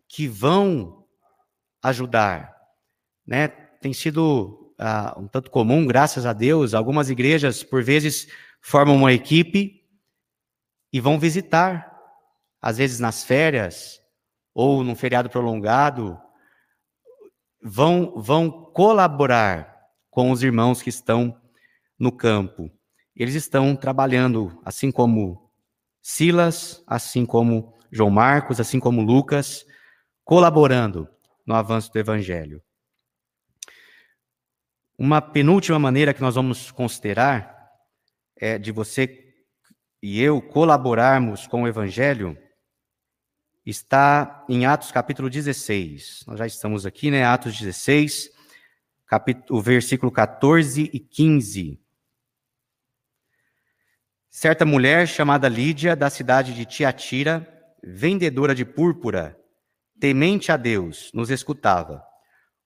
que 0.07 0.27
vão 0.27 1.05
ajudar. 1.83 2.55
Né? 3.25 3.47
Tem 3.47 3.93
sido 3.93 4.73
uh, 4.79 5.19
um 5.19 5.27
tanto 5.27 5.51
comum, 5.51 5.85
graças 5.85 6.25
a 6.25 6.33
Deus, 6.33 6.73
algumas 6.73 7.09
igrejas, 7.09 7.63
por 7.63 7.83
vezes, 7.83 8.27
formam 8.61 8.95
uma 8.95 9.13
equipe 9.13 9.78
e 10.91 10.99
vão 10.99 11.19
visitar, 11.19 11.95
às 12.62 12.78
vezes 12.78 12.99
nas 12.99 13.23
férias 13.23 14.02
ou 14.54 14.84
num 14.84 14.95
feriado 14.95 15.30
prolongado, 15.30 16.19
vão, 17.62 18.13
vão 18.19 18.52
colaborar 18.52 19.78
com 20.10 20.32
os 20.32 20.43
irmãos 20.43 20.82
que 20.82 20.89
estão 20.89 21.39
no 21.97 22.12
campo. 22.12 22.71
Eles 23.15 23.36
estão 23.36 23.75
trabalhando, 23.75 24.60
assim 24.65 24.91
como 24.91 25.52
Silas, 26.02 26.84
assim 26.88 27.25
como 27.25 27.78
João 27.91 28.10
Marcos, 28.10 28.60
assim 28.60 28.80
como 28.80 29.02
Lucas, 29.02 29.65
colaborando 30.23 31.08
no 31.45 31.54
avanço 31.54 31.91
do 31.91 31.99
evangelho. 31.99 32.62
Uma 34.97 35.21
penúltima 35.21 35.80
maneira 35.80 36.13
que 36.13 36.21
nós 36.21 36.36
vamos 36.36 36.71
considerar 36.71 37.56
é 38.36 38.58
de 38.58 38.71
você 38.71 39.28
e 40.01 40.21
eu 40.21 40.41
colaborarmos 40.41 41.45
com 41.47 41.63
o 41.63 41.67
Evangelho 41.67 42.38
está 43.65 44.45
em 44.47 44.65
Atos 44.65 44.91
capítulo 44.91 45.29
16. 45.29 46.23
Nós 46.25 46.39
já 46.39 46.47
estamos 46.47 46.85
aqui, 46.85 47.12
né? 47.12 47.23
Atos 47.23 47.57
16, 47.57 48.31
capítulo, 49.05 49.62
versículo 49.62 50.12
14 50.12 50.89
e 50.93 50.99
15. 50.99 51.79
Certa 54.29 54.65
mulher 54.65 55.07
chamada 55.07 55.49
Lídia, 55.49 55.95
da 55.95 56.09
cidade 56.09 56.53
de 56.53 56.65
Tiatira, 56.65 57.47
vendedora 57.83 58.55
de 58.55 58.63
púrpura, 58.63 59.38
temente 59.99 60.51
a 60.51 60.57
Deus, 60.57 61.12
nos 61.13 61.29
escutava. 61.29 62.03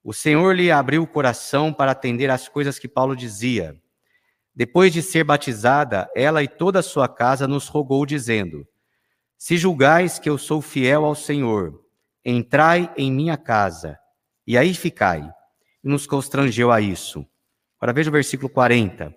O 0.02 0.12
Senhor 0.12 0.54
lhe 0.54 0.70
abriu 0.70 1.02
o 1.02 1.06
coração 1.06 1.72
para 1.72 1.92
atender 1.92 2.30
às 2.30 2.48
coisas 2.48 2.78
que 2.78 2.86
Paulo 2.86 3.16
dizia. 3.16 3.80
Depois 4.56 4.92
de 4.92 5.02
ser 5.02 5.24
batizada, 5.24 6.08
ela 6.14 6.40
e 6.42 6.46
toda 6.46 6.78
a 6.78 6.82
sua 6.82 7.08
casa 7.08 7.48
nos 7.48 7.66
rogou, 7.66 8.06
dizendo: 8.06 8.64
Se 9.36 9.56
julgais 9.56 10.18
que 10.18 10.30
eu 10.30 10.38
sou 10.38 10.62
fiel 10.62 11.04
ao 11.04 11.14
Senhor, 11.16 11.82
entrai 12.24 12.92
em 12.96 13.10
minha 13.10 13.36
casa, 13.36 13.98
e 14.46 14.56
aí 14.56 14.72
ficai. 14.72 15.28
E 15.82 15.88
nos 15.88 16.06
constrangeu 16.06 16.70
a 16.70 16.80
isso. 16.80 17.26
Agora 17.78 17.92
veja 17.92 18.10
o 18.10 18.12
versículo 18.12 18.48
40. 18.48 19.12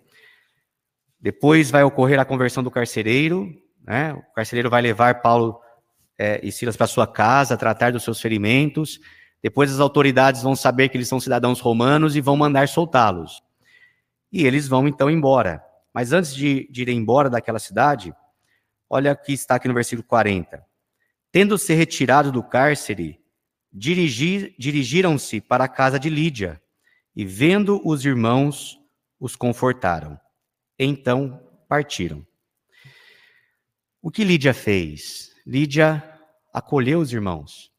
Depois 1.19 1.69
vai 1.69 1.83
ocorrer 1.83 2.19
a 2.19 2.25
conversão 2.25 2.63
do 2.63 2.71
carcereiro, 2.71 3.49
né? 3.85 4.13
o 4.13 4.33
carcereiro 4.33 4.69
vai 4.69 4.81
levar 4.81 5.21
Paulo 5.21 5.59
é, 6.17 6.39
e 6.43 6.51
Silas 6.51 6.75
para 6.75 6.87
sua 6.87 7.07
casa, 7.07 7.55
tratar 7.55 7.91
dos 7.91 8.03
seus 8.03 8.19
ferimentos. 8.19 8.99
Depois 9.41 9.71
as 9.71 9.79
autoridades 9.79 10.41
vão 10.41 10.55
saber 10.55 10.89
que 10.89 10.97
eles 10.97 11.07
são 11.07 11.19
cidadãos 11.19 11.59
romanos 11.59 12.15
e 12.15 12.21
vão 12.21 12.35
mandar 12.35 12.67
soltá-los 12.67 13.46
e 14.31 14.45
eles 14.45 14.67
vão 14.67 14.87
então 14.87 15.09
embora. 15.09 15.63
Mas 15.93 16.13
antes 16.13 16.33
de, 16.35 16.67
de 16.69 16.83
ir 16.83 16.89
embora 16.89 17.29
daquela 17.29 17.59
cidade, 17.59 18.13
olha 18.89 19.15
que 19.15 19.33
está 19.33 19.55
aqui 19.55 19.67
no 19.67 19.73
versículo 19.73 20.07
40. 20.07 20.65
Tendo-se 21.31 21.73
retirado 21.73 22.31
do 22.31 22.43
cárcere, 22.43 23.19
dirigi, 23.71 24.55
dirigiram-se 24.57 25.41
para 25.41 25.63
a 25.63 25.67
casa 25.67 25.99
de 25.99 26.09
Lídia, 26.09 26.61
e 27.15 27.25
vendo 27.25 27.81
os 27.83 28.05
irmãos, 28.05 28.79
os 29.19 29.35
confortaram. 29.35 30.19
Então 30.77 31.41
partiram. 31.67 32.25
O 34.01 34.11
que 34.11 34.23
Lídia 34.23 34.53
fez? 34.53 35.35
Lídia 35.45 36.03
acolheu 36.53 36.99
os 36.99 37.11
irmãos. 37.11 37.71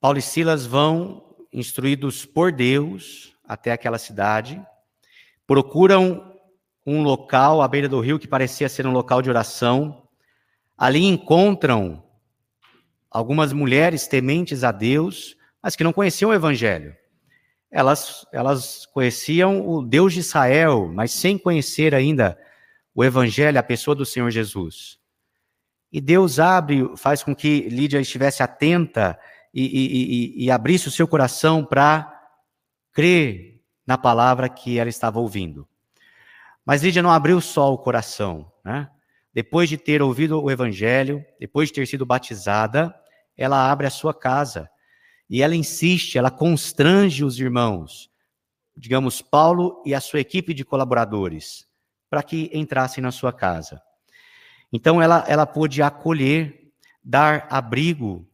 Paulo 0.00 0.18
e 0.18 0.22
Silas 0.22 0.64
vão, 0.64 1.25
instruídos 1.56 2.26
por 2.26 2.52
Deus, 2.52 3.34
até 3.42 3.72
aquela 3.72 3.96
cidade, 3.96 4.62
procuram 5.46 6.34
um 6.86 7.02
local 7.02 7.62
à 7.62 7.66
beira 7.66 7.88
do 7.88 7.98
rio 7.98 8.18
que 8.18 8.28
parecia 8.28 8.68
ser 8.68 8.86
um 8.86 8.92
local 8.92 9.22
de 9.22 9.30
oração. 9.30 10.06
Ali 10.76 11.02
encontram 11.04 12.04
algumas 13.10 13.54
mulheres 13.54 14.06
tementes 14.06 14.62
a 14.62 14.70
Deus, 14.70 15.34
mas 15.62 15.74
que 15.74 15.82
não 15.82 15.94
conheciam 15.94 16.30
o 16.30 16.34
Evangelho. 16.34 16.94
Elas, 17.70 18.26
elas 18.32 18.84
conheciam 18.86 19.66
o 19.66 19.82
Deus 19.82 20.12
de 20.12 20.20
Israel, 20.20 20.90
mas 20.92 21.10
sem 21.10 21.38
conhecer 21.38 21.94
ainda 21.94 22.38
o 22.94 23.02
Evangelho, 23.02 23.58
a 23.58 23.62
pessoa 23.62 23.94
do 23.94 24.04
Senhor 24.04 24.30
Jesus. 24.30 24.98
E 25.90 26.02
Deus 26.02 26.38
abre, 26.38 26.86
faz 26.98 27.22
com 27.22 27.34
que 27.34 27.68
Lídia 27.70 27.98
estivesse 27.98 28.42
atenta 28.42 29.18
e, 29.58 30.34
e, 30.40 30.44
e, 30.44 30.50
abrisse 30.50 30.86
o 30.86 30.90
seu 30.90 31.08
coração 31.08 31.64
para 31.64 32.12
crer 32.92 33.62
na 33.86 33.96
palavra 33.96 34.50
que 34.50 34.78
ela 34.78 34.90
estava 34.90 35.18
ouvindo. 35.18 35.66
Mas 36.64 36.82
Lídia 36.82 37.02
não 37.02 37.10
abriu 37.10 37.40
só 37.40 37.72
o 37.72 37.78
coração, 37.78 38.52
né? 38.62 38.90
Depois 39.32 39.68
de 39.68 39.78
ter 39.78 40.02
ouvido 40.02 40.42
o 40.42 40.50
evangelho, 40.50 41.24
depois 41.40 41.68
de 41.68 41.74
ter 41.74 41.86
sido 41.86 42.04
batizada, 42.04 42.94
ela 43.36 43.70
abre 43.70 43.86
a 43.86 43.90
sua 43.90 44.12
casa 44.12 44.68
e 45.28 45.42
ela 45.42 45.54
insiste, 45.54 46.18
ela 46.18 46.30
constrange 46.30 47.24
os 47.24 47.38
irmãos, 47.38 48.10
digamos, 48.76 49.22
Paulo 49.22 49.82
e 49.86 49.94
a 49.94 50.00
sua 50.00 50.20
equipe 50.20 50.52
de 50.52 50.64
colaboradores, 50.64 51.66
para 52.10 52.22
que 52.22 52.50
entrassem 52.52 53.02
na 53.02 53.10
sua 53.10 53.32
casa. 53.32 53.80
Então 54.72 55.00
ela, 55.00 55.24
ela 55.28 55.46
pôde 55.46 55.82
acolher, 55.82 56.72
dar 57.02 57.46
abrigo 57.50 58.26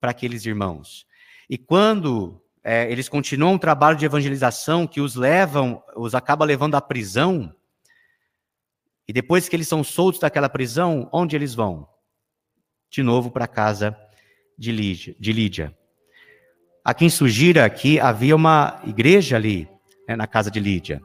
para 0.00 0.10
aqueles 0.10 0.44
irmãos. 0.46 1.06
E 1.48 1.56
quando 1.56 2.40
é, 2.62 2.90
eles 2.90 3.08
continuam 3.08 3.54
um 3.54 3.58
trabalho 3.58 3.96
de 3.96 4.04
evangelização 4.04 4.86
que 4.86 5.00
os 5.00 5.14
levam, 5.14 5.82
os 5.96 6.14
acaba 6.14 6.44
levando 6.44 6.74
à 6.74 6.80
prisão, 6.80 7.54
e 9.08 9.12
depois 9.12 9.48
que 9.48 9.56
eles 9.56 9.66
são 9.66 9.82
soltos 9.82 10.20
daquela 10.20 10.50
prisão, 10.50 11.08
onde 11.10 11.34
eles 11.34 11.54
vão? 11.54 11.88
De 12.90 13.02
novo 13.02 13.30
para 13.30 13.46
a 13.46 13.48
casa 13.48 13.96
de 14.56 14.70
Lídia, 14.70 15.16
de 15.18 15.32
Lídia. 15.32 15.74
A 16.84 16.92
quem 16.92 17.08
sugira 17.08 17.68
que 17.70 17.98
havia 17.98 18.36
uma 18.36 18.82
igreja 18.86 19.36
ali, 19.36 19.66
né, 20.06 20.14
na 20.14 20.26
casa 20.26 20.50
de 20.50 20.60
Lídia. 20.60 21.00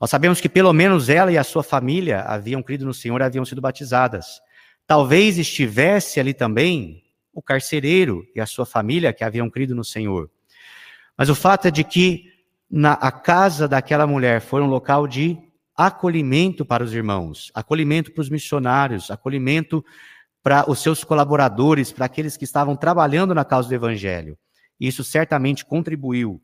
Nós 0.00 0.10
sabemos 0.10 0.40
que 0.40 0.48
pelo 0.48 0.72
menos 0.72 1.08
ela 1.08 1.32
e 1.32 1.38
a 1.38 1.42
sua 1.42 1.64
família 1.64 2.20
haviam 2.20 2.62
crido 2.62 2.84
no 2.84 2.94
Senhor, 2.94 3.20
haviam 3.20 3.44
sido 3.44 3.60
batizadas. 3.60 4.40
Talvez 4.86 5.36
estivesse 5.36 6.20
ali 6.20 6.32
também 6.32 7.02
o 7.36 7.42
carcereiro 7.42 8.26
e 8.34 8.40
a 8.40 8.46
sua 8.46 8.64
família 8.64 9.12
que 9.12 9.22
haviam 9.22 9.50
crido 9.50 9.74
no 9.74 9.84
Senhor. 9.84 10.30
Mas 11.18 11.28
o 11.28 11.34
fato 11.34 11.68
é 11.68 11.70
de 11.70 11.84
que 11.84 12.32
na, 12.68 12.94
a 12.94 13.12
casa 13.12 13.68
daquela 13.68 14.06
mulher 14.06 14.40
foi 14.40 14.62
um 14.62 14.66
local 14.66 15.06
de 15.06 15.38
acolhimento 15.76 16.64
para 16.64 16.82
os 16.82 16.94
irmãos, 16.94 17.52
acolhimento 17.54 18.10
para 18.10 18.22
os 18.22 18.30
missionários, 18.30 19.10
acolhimento 19.10 19.84
para 20.42 20.70
os 20.70 20.82
seus 20.82 21.04
colaboradores, 21.04 21.92
para 21.92 22.06
aqueles 22.06 22.38
que 22.38 22.44
estavam 22.44 22.74
trabalhando 22.74 23.34
na 23.34 23.44
causa 23.44 23.68
do 23.68 23.74
Evangelho. 23.74 24.38
Isso 24.80 25.04
certamente 25.04 25.62
contribuiu 25.62 26.40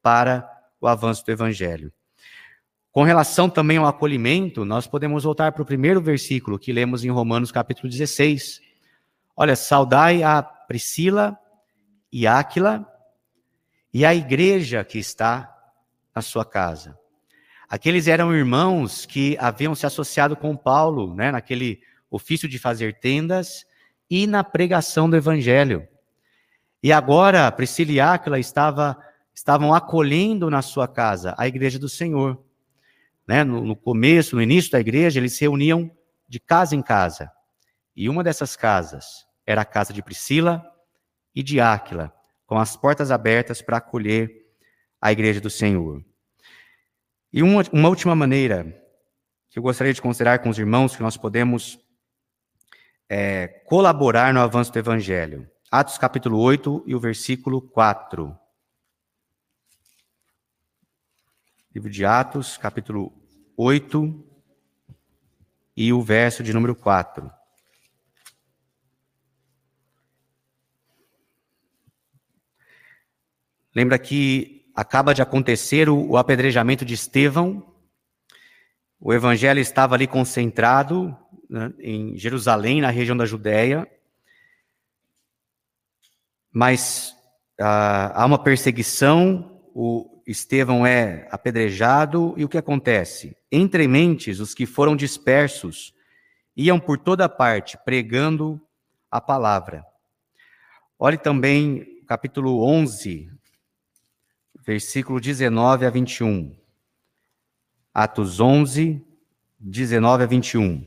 para 0.00 0.48
o 0.80 0.86
avanço 0.86 1.24
do 1.26 1.32
Evangelho. 1.32 1.92
Com 2.92 3.02
relação 3.02 3.50
também 3.50 3.78
ao 3.78 3.86
acolhimento, 3.86 4.64
nós 4.64 4.86
podemos 4.86 5.24
voltar 5.24 5.50
para 5.50 5.62
o 5.62 5.66
primeiro 5.66 6.00
versículo 6.00 6.56
que 6.56 6.72
lemos 6.72 7.04
em 7.04 7.10
Romanos 7.10 7.50
capítulo 7.50 7.90
16. 7.90 8.60
Olha, 9.38 9.54
saudai 9.54 10.22
a 10.22 10.42
Priscila 10.42 11.38
e 12.10 12.26
Áquila 12.26 12.90
e 13.92 14.02
a 14.02 14.14
igreja 14.14 14.82
que 14.82 14.98
está 14.98 15.54
na 16.14 16.22
sua 16.22 16.42
casa. 16.42 16.98
Aqueles 17.68 18.08
eram 18.08 18.34
irmãos 18.34 19.04
que 19.04 19.36
haviam 19.38 19.74
se 19.74 19.84
associado 19.84 20.36
com 20.36 20.56
Paulo, 20.56 21.14
né, 21.14 21.30
naquele 21.30 21.82
ofício 22.10 22.48
de 22.48 22.58
fazer 22.58 22.98
tendas 22.98 23.66
e 24.08 24.26
na 24.26 24.42
pregação 24.42 25.10
do 25.10 25.16
evangelho. 25.16 25.86
E 26.82 26.90
agora 26.90 27.52
Priscila 27.52 27.92
e 27.92 28.00
Áquila 28.00 28.38
estava, 28.38 28.96
estavam 29.34 29.74
acolhendo 29.74 30.48
na 30.48 30.62
sua 30.62 30.88
casa 30.88 31.34
a 31.36 31.46
igreja 31.46 31.78
do 31.78 31.90
Senhor. 31.90 32.42
Né? 33.26 33.44
No, 33.44 33.60
no 33.60 33.76
começo, 33.76 34.34
no 34.34 34.40
início 34.40 34.70
da 34.70 34.80
igreja, 34.80 35.20
eles 35.20 35.34
se 35.34 35.42
reuniam 35.42 35.90
de 36.26 36.40
casa 36.40 36.74
em 36.74 36.80
casa. 36.80 37.30
E 37.94 38.08
uma 38.08 38.24
dessas 38.24 38.56
casas 38.56 39.25
era 39.46 39.62
a 39.62 39.64
casa 39.64 39.92
de 39.92 40.02
Priscila 40.02 40.64
e 41.34 41.42
de 41.42 41.60
Áquila, 41.60 42.12
com 42.46 42.58
as 42.58 42.76
portas 42.76 43.10
abertas 43.10 43.62
para 43.62 43.76
acolher 43.76 44.44
a 45.00 45.12
igreja 45.12 45.40
do 45.40 45.48
Senhor. 45.48 46.04
E 47.32 47.42
uma, 47.42 47.62
uma 47.72 47.88
última 47.88 48.14
maneira 48.14 48.82
que 49.48 49.58
eu 49.58 49.62
gostaria 49.62 49.92
de 49.92 50.02
considerar 50.02 50.40
com 50.40 50.48
os 50.48 50.58
irmãos 50.58 50.96
que 50.96 51.02
nós 51.02 51.16
podemos 51.16 51.78
é, 53.08 53.46
colaborar 53.66 54.34
no 54.34 54.40
avanço 54.40 54.72
do 54.72 54.78
Evangelho. 54.78 55.48
Atos 55.70 55.98
capítulo 55.98 56.38
8 56.38 56.84
e 56.86 56.94
o 56.94 57.00
versículo 57.00 57.60
4. 57.60 58.36
Livro 61.74 61.90
de 61.90 62.04
Atos, 62.04 62.56
capítulo 62.56 63.12
8 63.56 64.24
e 65.76 65.92
o 65.92 66.00
verso 66.02 66.42
de 66.42 66.52
número 66.52 66.74
4. 66.74 67.30
Lembra 73.76 73.98
que 73.98 74.64
acaba 74.74 75.12
de 75.12 75.20
acontecer 75.20 75.86
o, 75.90 76.12
o 76.12 76.16
apedrejamento 76.16 76.82
de 76.82 76.94
Estevão. 76.94 77.74
O 78.98 79.12
evangelho 79.12 79.60
estava 79.60 79.94
ali 79.94 80.06
concentrado 80.06 81.14
né, 81.46 81.70
em 81.78 82.16
Jerusalém, 82.16 82.80
na 82.80 82.88
região 82.88 83.14
da 83.14 83.26
Judéia. 83.26 83.86
Mas 86.50 87.14
ah, 87.60 88.22
há 88.22 88.24
uma 88.24 88.42
perseguição, 88.42 89.60
o, 89.74 90.22
Estevão 90.26 90.86
é 90.86 91.28
apedrejado 91.30 92.32
e 92.38 92.46
o 92.46 92.48
que 92.48 92.56
acontece? 92.56 93.36
Entre 93.52 93.86
mentes, 93.86 94.40
os 94.40 94.54
que 94.54 94.64
foram 94.64 94.96
dispersos 94.96 95.92
iam 96.56 96.80
por 96.80 96.96
toda 96.96 97.28
parte 97.28 97.76
pregando 97.84 98.58
a 99.10 99.20
palavra. 99.20 99.84
Olhe 100.98 101.18
também 101.18 102.02
capítulo 102.06 102.64
11, 102.64 103.35
versículo 104.66 105.20
19 105.20 105.86
a 105.86 105.90
21. 105.90 106.52
Atos 107.94 108.40
11, 108.40 109.00
19 109.60 110.24
a 110.24 110.26
21. 110.26 110.84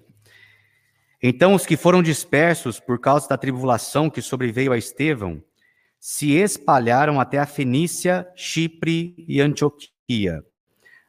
Então 1.23 1.53
os 1.53 1.65
que 1.65 1.77
foram 1.77 2.03
dispersos 2.03 2.77
por 2.77 2.99
causa 2.99 3.29
da 3.29 3.37
tribulação 3.37 4.09
que 4.09 4.21
sobreveio 4.21 4.73
a 4.73 4.77
Estevão 4.77 5.41
se 5.97 6.33
espalharam 6.33 7.19
até 7.21 7.39
a 7.39 7.45
Fenícia, 7.45 8.27
Chipre 8.35 9.15
e 9.27 9.41
Antioquia, 9.41 10.43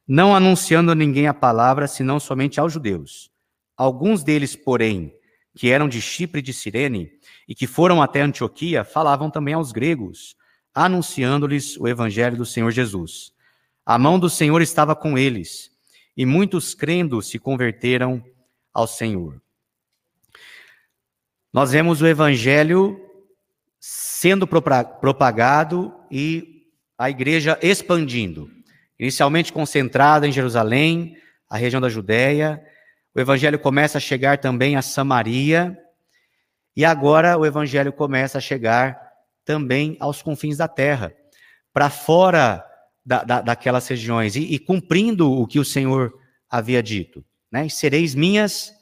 não 0.06 0.34
anunciando 0.34 0.92
a 0.92 0.94
ninguém 0.94 1.26
a 1.26 1.34
palavra, 1.34 1.88
senão 1.88 2.18
somente 2.18 2.58
aos 2.58 2.72
judeus. 2.72 3.30
Alguns 3.76 4.22
deles, 4.22 4.54
porém, 4.56 5.12
que 5.54 5.70
eram 5.70 5.88
de 5.88 6.00
Chipre 6.00 6.40
e 6.40 6.42
de 6.42 6.52
Cirene, 6.52 7.10
e 7.48 7.54
que 7.54 7.66
foram 7.66 8.02
até 8.02 8.20
Antioquia, 8.20 8.84
falavam 8.84 9.30
também 9.30 9.54
aos 9.54 9.70
gregos, 9.70 10.36
anunciando-lhes 10.74 11.76
o 11.76 11.88
evangelho 11.88 12.36
do 12.36 12.46
Senhor 12.46 12.70
Jesus. 12.70 13.32
A 13.84 13.98
mão 13.98 14.18
do 14.18 14.30
Senhor 14.30 14.62
estava 14.62 14.94
com 14.94 15.18
eles, 15.18 15.70
e 16.16 16.24
muitos 16.24 16.74
crendo 16.74 17.20
se 17.22 17.38
converteram 17.38 18.22
ao 18.72 18.86
Senhor. 18.86 19.40
Nós 21.52 21.72
vemos 21.72 22.00
o 22.00 22.06
evangelho 22.06 23.00
sendo 23.80 24.46
propagado 24.46 25.92
e 26.10 26.66
a 26.96 27.10
igreja 27.10 27.58
expandindo. 27.62 28.50
Inicialmente 28.98 29.52
concentrada 29.52 30.28
em 30.28 30.32
Jerusalém, 30.32 31.16
a 31.48 31.56
região 31.56 31.80
da 31.80 31.88
Judéia, 31.88 32.62
o 33.14 33.20
evangelho 33.20 33.58
começa 33.58 33.98
a 33.98 34.00
chegar 34.00 34.38
também 34.38 34.76
a 34.76 34.82
Samaria, 34.82 35.76
e 36.76 36.84
agora 36.84 37.36
o 37.36 37.44
evangelho 37.44 37.92
começa 37.92 38.38
a 38.38 38.40
chegar 38.40 39.09
também 39.50 39.96
aos 39.98 40.22
confins 40.22 40.58
da 40.58 40.68
terra, 40.68 41.12
para 41.72 41.90
fora 41.90 42.64
da, 43.04 43.24
da, 43.24 43.40
daquelas 43.40 43.88
regiões, 43.88 44.36
e, 44.36 44.42
e, 44.42 44.60
cumprindo 44.60 45.28
o 45.28 45.44
que 45.44 45.58
o 45.58 45.64
Senhor 45.64 46.14
havia 46.48 46.80
dito. 46.80 47.24
Né? 47.50 47.68
Sereis 47.68 48.14
minhas 48.14 48.72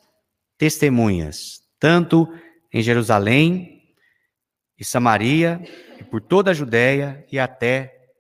testemunhas, 0.58 1.62
tanto 1.80 2.28
em 2.70 2.82
Jerusalém, 2.82 3.94
e 4.78 4.84
Samaria, 4.84 5.58
e 5.98 6.04
por 6.04 6.20
toda 6.20 6.50
a 6.50 6.54
Judéia 6.54 7.26
e 7.32 7.38
até 7.38 8.10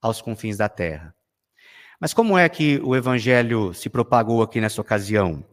aos 0.00 0.22
confins 0.22 0.56
da 0.56 0.70
terra. 0.70 1.14
Mas 2.00 2.14
como 2.14 2.38
é 2.38 2.48
que 2.48 2.80
o 2.82 2.96
evangelho 2.96 3.74
se 3.74 3.90
propagou 3.90 4.40
aqui 4.42 4.62
nessa 4.62 4.80
ocasião? 4.80 5.44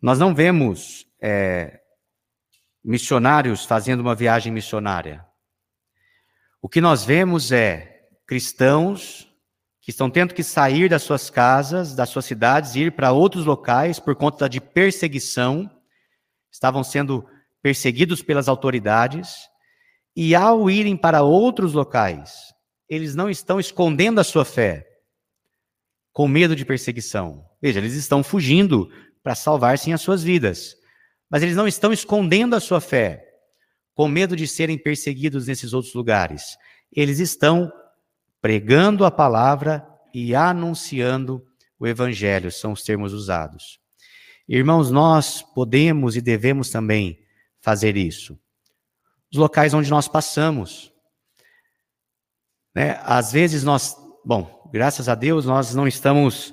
Nós 0.00 0.18
não 0.18 0.34
vemos 0.34 1.06
é, 1.22 1.79
missionários 2.84 3.64
fazendo 3.64 4.00
uma 4.00 4.14
viagem 4.14 4.52
missionária. 4.52 5.24
O 6.62 6.68
que 6.68 6.80
nós 6.80 7.04
vemos 7.04 7.52
é 7.52 8.08
cristãos 8.26 9.28
que 9.80 9.90
estão 9.90 10.10
tendo 10.10 10.34
que 10.34 10.42
sair 10.42 10.88
das 10.88 11.02
suas 11.02 11.30
casas, 11.30 11.94
das 11.94 12.10
suas 12.10 12.24
cidades, 12.24 12.76
ir 12.76 12.92
para 12.92 13.12
outros 13.12 13.44
locais 13.46 13.98
por 13.98 14.14
conta 14.14 14.48
de 14.48 14.60
perseguição 14.60 15.70
estavam 16.50 16.82
sendo 16.82 17.26
perseguidos 17.62 18.22
pelas 18.22 18.48
autoridades, 18.48 19.34
e 20.16 20.34
ao 20.34 20.68
irem 20.68 20.96
para 20.96 21.22
outros 21.22 21.72
locais, 21.72 22.32
eles 22.88 23.14
não 23.14 23.30
estão 23.30 23.60
escondendo 23.60 24.20
a 24.20 24.24
sua 24.24 24.44
fé, 24.44 24.86
com 26.12 26.26
medo 26.26 26.56
de 26.56 26.64
perseguição. 26.64 27.44
Veja, 27.62 27.78
eles 27.78 27.94
estão 27.94 28.22
fugindo 28.22 28.90
para 29.22 29.34
salvar-se 29.34 29.92
as 29.92 30.00
suas 30.00 30.22
vidas, 30.22 30.74
mas 31.30 31.42
eles 31.42 31.54
não 31.54 31.68
estão 31.68 31.92
escondendo 31.92 32.56
a 32.56 32.60
sua 32.60 32.80
fé, 32.80 33.24
com 33.94 34.08
medo 34.08 34.34
de 34.34 34.48
serem 34.48 34.76
perseguidos 34.76 35.46
nesses 35.46 35.72
outros 35.72 35.94
lugares. 35.94 36.56
Eles 36.92 37.20
estão 37.20 37.70
pregando 38.40 39.04
a 39.04 39.10
palavra 39.10 39.86
e 40.12 40.34
anunciando 40.34 41.46
o 41.78 41.86
evangelho, 41.86 42.50
são 42.50 42.72
os 42.72 42.82
termos 42.82 43.12
usados. 43.12 43.78
Irmãos, 44.48 44.90
nós 44.90 45.42
podemos 45.42 46.16
e 46.16 46.20
devemos 46.20 46.70
também 46.70 47.20
fazer 47.60 47.96
isso. 47.96 48.38
Os 49.32 49.38
locais 49.38 49.72
onde 49.72 49.88
nós 49.88 50.08
passamos. 50.08 50.92
Né? 52.74 53.00
Às 53.04 53.30
vezes 53.30 53.62
nós, 53.62 53.96
bom, 54.24 54.68
graças 54.72 55.08
a 55.08 55.14
Deus 55.14 55.44
nós 55.44 55.74
não 55.74 55.86
estamos, 55.86 56.52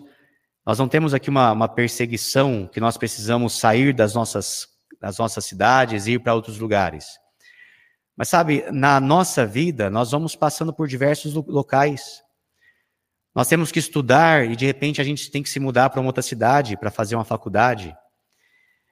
nós 0.67 0.77
não 0.77 0.89
temos 0.89 1.13
aqui 1.13 1.29
uma, 1.29 1.53
uma 1.53 1.69
perseguição 1.69 2.67
que 2.67 2.81
nós 2.81 2.97
precisamos 2.97 3.57
sair 3.57 3.93
das 3.93 4.13
nossas, 4.13 4.67
das 4.99 5.17
nossas 5.17 5.45
cidades 5.45 6.07
e 6.07 6.11
ir 6.11 6.19
para 6.19 6.33
outros 6.33 6.59
lugares. 6.59 7.05
Mas 8.17 8.27
sabe, 8.27 8.65
na 8.69 8.99
nossa 8.99 9.45
vida, 9.45 9.89
nós 9.89 10.11
vamos 10.11 10.35
passando 10.35 10.73
por 10.73 10.85
diversos 10.85 11.33
locais. 11.33 12.21
Nós 13.33 13.47
temos 13.47 13.71
que 13.71 13.79
estudar 13.79 14.45
e 14.45 14.57
de 14.57 14.65
repente 14.65 14.99
a 14.99 15.05
gente 15.05 15.31
tem 15.31 15.41
que 15.41 15.49
se 15.49 15.57
mudar 15.57 15.89
para 15.89 16.01
uma 16.01 16.09
outra 16.09 16.21
cidade 16.21 16.75
para 16.75 16.91
fazer 16.91 17.15
uma 17.15 17.23
faculdade. 17.23 17.95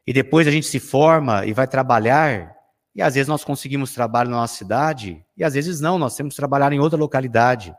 E 0.08 0.14
depois 0.14 0.48
a 0.48 0.52
gente 0.52 0.68
se 0.68 0.80
forma 0.80 1.46
e 1.46 1.52
vai 1.52 1.68
trabalhar. 1.68 2.56
E 2.96 3.02
às 3.02 3.16
vezes 3.16 3.28
nós 3.28 3.44
conseguimos 3.44 3.94
trabalho 3.94 4.30
na 4.30 4.38
nossa 4.38 4.56
cidade 4.56 5.22
e 5.36 5.44
às 5.44 5.54
vezes 5.54 5.82
não, 5.82 6.00
nós 6.00 6.16
temos 6.16 6.36
que 6.36 6.40
trabalhar 6.40 6.72
em 6.72 6.80
outra 6.80 6.98
localidade. 6.98 7.76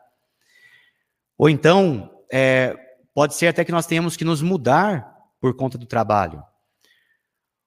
Ou 1.39 1.49
então, 1.49 2.11
é, 2.31 2.77
pode 3.17 3.35
ser 3.35 3.47
até 3.47 3.65
que 3.65 3.73
nós 3.73 3.87
tenhamos 3.87 4.15
que 4.15 4.27
nos 4.27 4.43
mudar 4.43 5.11
por 5.41 5.57
conta 5.57 5.79
do 5.79 5.87
trabalho. 5.87 6.45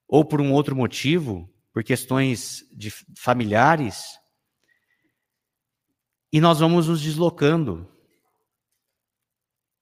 Ou 0.07 0.23
por 0.23 0.39
um 0.39 0.53
outro 0.53 0.75
motivo, 0.75 1.51
por 1.73 1.83
questões 1.83 2.63
de 2.71 2.93
familiares. 3.17 4.19
E 6.31 6.39
nós 6.39 6.59
vamos 6.59 6.87
nos 6.87 7.01
deslocando. 7.01 7.91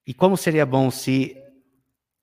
E 0.06 0.14
como 0.14 0.38
seria 0.38 0.66
bom 0.66 0.90
se, 0.90 1.36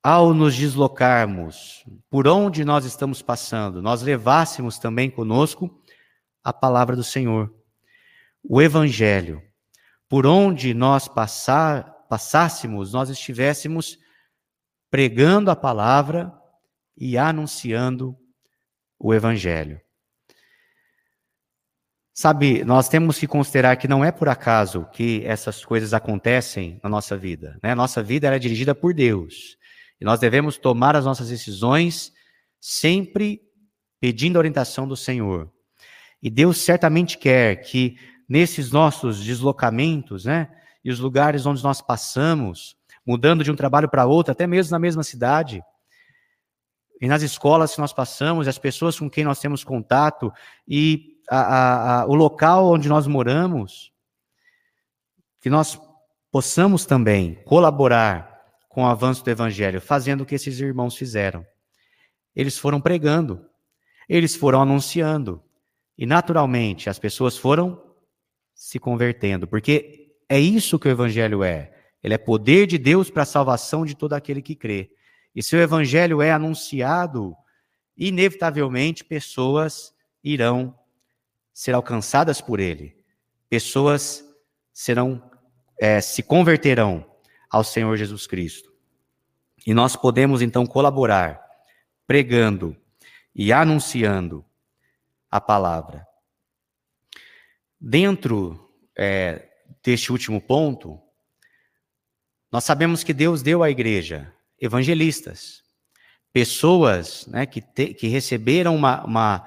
ao 0.03 0.33
nos 0.33 0.57
deslocarmos, 0.57 1.85
por 2.09 2.27
onde 2.27 2.65
nós 2.65 2.87
estamos 2.87 3.21
passando, 3.21 3.83
nós 3.83 4.01
levássemos 4.01 4.79
também 4.79 5.11
conosco 5.11 5.83
a 6.43 6.51
palavra 6.51 6.97
do 6.97 7.05
Senhor, 7.05 7.55
o 8.43 8.63
Evangelho. 8.63 9.43
Por 10.09 10.27
onde 10.27 10.73
nós 10.73 11.07
passar, 11.07 11.94
passássemos, 12.15 12.93
nós 12.93 13.11
estivéssemos 13.11 13.99
pregando 14.89 15.51
a 15.51 15.57
palavra 15.57 16.33
e 16.97 17.19
anunciando 17.19 18.17
o 18.97 19.13
Evangelho. 19.13 19.81
Sabe, 22.15 22.63
nós 22.63 22.89
temos 22.89 23.19
que 23.19 23.27
considerar 23.27 23.75
que 23.79 23.89
não 23.89 24.05
é 24.05 24.13
por 24.13 24.29
acaso 24.29 24.89
que 24.93 25.25
essas 25.25 25.65
coisas 25.65 25.93
acontecem 25.93 26.79
na 26.85 26.89
nossa 26.89 27.17
vida. 27.17 27.59
Né? 27.61 27.75
Nossa 27.75 28.01
vida 28.01 28.29
é 28.29 28.39
dirigida 28.39 28.77
por 28.77 28.95
Deus. 28.95 29.57
E 30.01 30.05
nós 30.05 30.21
devemos 30.21 30.57
tomar 30.57 30.95
as 30.95 31.05
nossas 31.05 31.31
decisões 31.31 32.13
sempre 32.61 33.41
pedindo 34.01 34.37
a 34.37 34.39
orientação 34.39 34.87
do 34.87 34.97
Senhor. 34.97 35.53
E 36.23 36.31
Deus 36.31 36.59
certamente 36.59 37.19
quer 37.19 37.57
que 37.57 37.97
nesses 38.29 38.71
nossos 38.71 39.19
deslocamentos, 39.19 40.27
né, 40.27 40.49
e 40.85 40.91
os 40.91 41.01
lugares 41.01 41.47
onde 41.47 41.63
nós 41.63 41.81
passamos, 41.81 42.77
mudando 43.07 43.43
de 43.43 43.51
um 43.51 43.57
trabalho 43.57 43.89
para 43.89 44.07
outro, 44.07 44.33
até 44.33 44.47
mesmo 44.47 44.73
na 44.73 44.79
mesma 44.79 45.03
cidade, 45.03 45.63
e 47.01 47.09
nas 47.09 47.23
escolas 47.23 47.75
que 47.75 47.81
nós 47.81 47.93
passamos, 47.93 48.47
as 48.47 48.59
pessoas 48.59 48.99
com 48.99 49.11
quem 49.11 49.25
nós 49.25 49.41
temos 49.41 49.65
contato, 49.65 50.33
e 50.69 51.19
a, 51.29 51.39
a, 51.39 52.01
a, 52.03 52.07
o 52.07 52.15
local 52.15 52.67
onde 52.67 52.89
nós 52.89 53.07
moramos, 53.07 53.93
que 55.41 55.51
nós 55.51 55.81
possamos 56.31 56.85
também 56.85 57.35
colaborar 57.45 58.43
com 58.69 58.83
o 58.83 58.87
avanço 58.87 59.25
do 59.25 59.31
Evangelho, 59.31 59.81
fazendo 59.81 60.23
o 60.23 60.27
que 60.27 60.35
esses 60.35 60.59
irmãos 60.61 60.97
fizeram. 60.97 61.47
Eles 62.35 62.59
foram 62.59 62.81
pregando, 62.81 63.47
eles 64.09 64.35
foram 64.35 64.61
anunciando, 64.61 65.43
e 65.97 66.07
naturalmente 66.07 66.91
as 66.91 66.99
pessoas 66.99 67.37
foram 67.37 67.81
se 68.55 68.79
convertendo, 68.79 69.47
porque 69.47 70.04
é 70.29 70.39
isso 70.39 70.79
que 70.79 70.89
o 70.89 70.91
Evangelho 70.91 71.43
é. 71.43 71.73
Ele 72.03 72.15
é 72.15 72.19
poder 72.19 72.67
de 72.67 72.77
Deus 72.77 73.11
para 73.11 73.23
a 73.23 73.27
salvação 73.27 73.85
de 73.85 73.95
todo 73.95 74.13
aquele 74.13 74.43
que 74.43 74.55
crê. 74.55 74.91
E 75.35 75.43
se 75.43 75.57
o 75.57 75.61
Evangelho 75.61 76.21
é 76.21 76.31
anunciado, 76.31 77.35
inevitavelmente 77.97 79.05
pessoas 79.05 79.95
irão 80.23 80.79
ser 81.53 81.75
alcançadas 81.75 82.41
por 82.41 82.61
ele. 82.61 82.97
Pessoas 83.49 84.25
serão, 84.73 85.23
é, 85.79 86.01
se 86.01 86.23
converterão 86.23 87.09
ao 87.49 87.65
Senhor 87.65 87.97
Jesus 87.97 88.27
Cristo. 88.27 88.73
E 89.67 89.73
nós 89.73 89.97
podemos 89.97 90.43
então 90.43 90.67
colaborar, 90.67 91.41
pregando 92.07 92.77
e 93.35 93.53
anunciando 93.53 94.45
a 95.31 95.41
palavra. 95.41 96.07
Dentro 97.81 98.71
é, 98.97 99.49
deste 99.83 100.13
último 100.13 100.41
ponto, 100.41 101.01
nós 102.51 102.65
sabemos 102.65 103.03
que 103.03 103.13
Deus 103.13 103.43
deu 103.43 103.63
à 103.63 103.71
igreja 103.71 104.33
evangelistas, 104.61 105.63
pessoas 106.33 107.27
né, 107.27 107.47
que, 107.47 107.61
te, 107.61 107.95
que 107.95 108.07
receberam 108.07 108.75
uma, 108.75 109.05
uma 109.05 109.47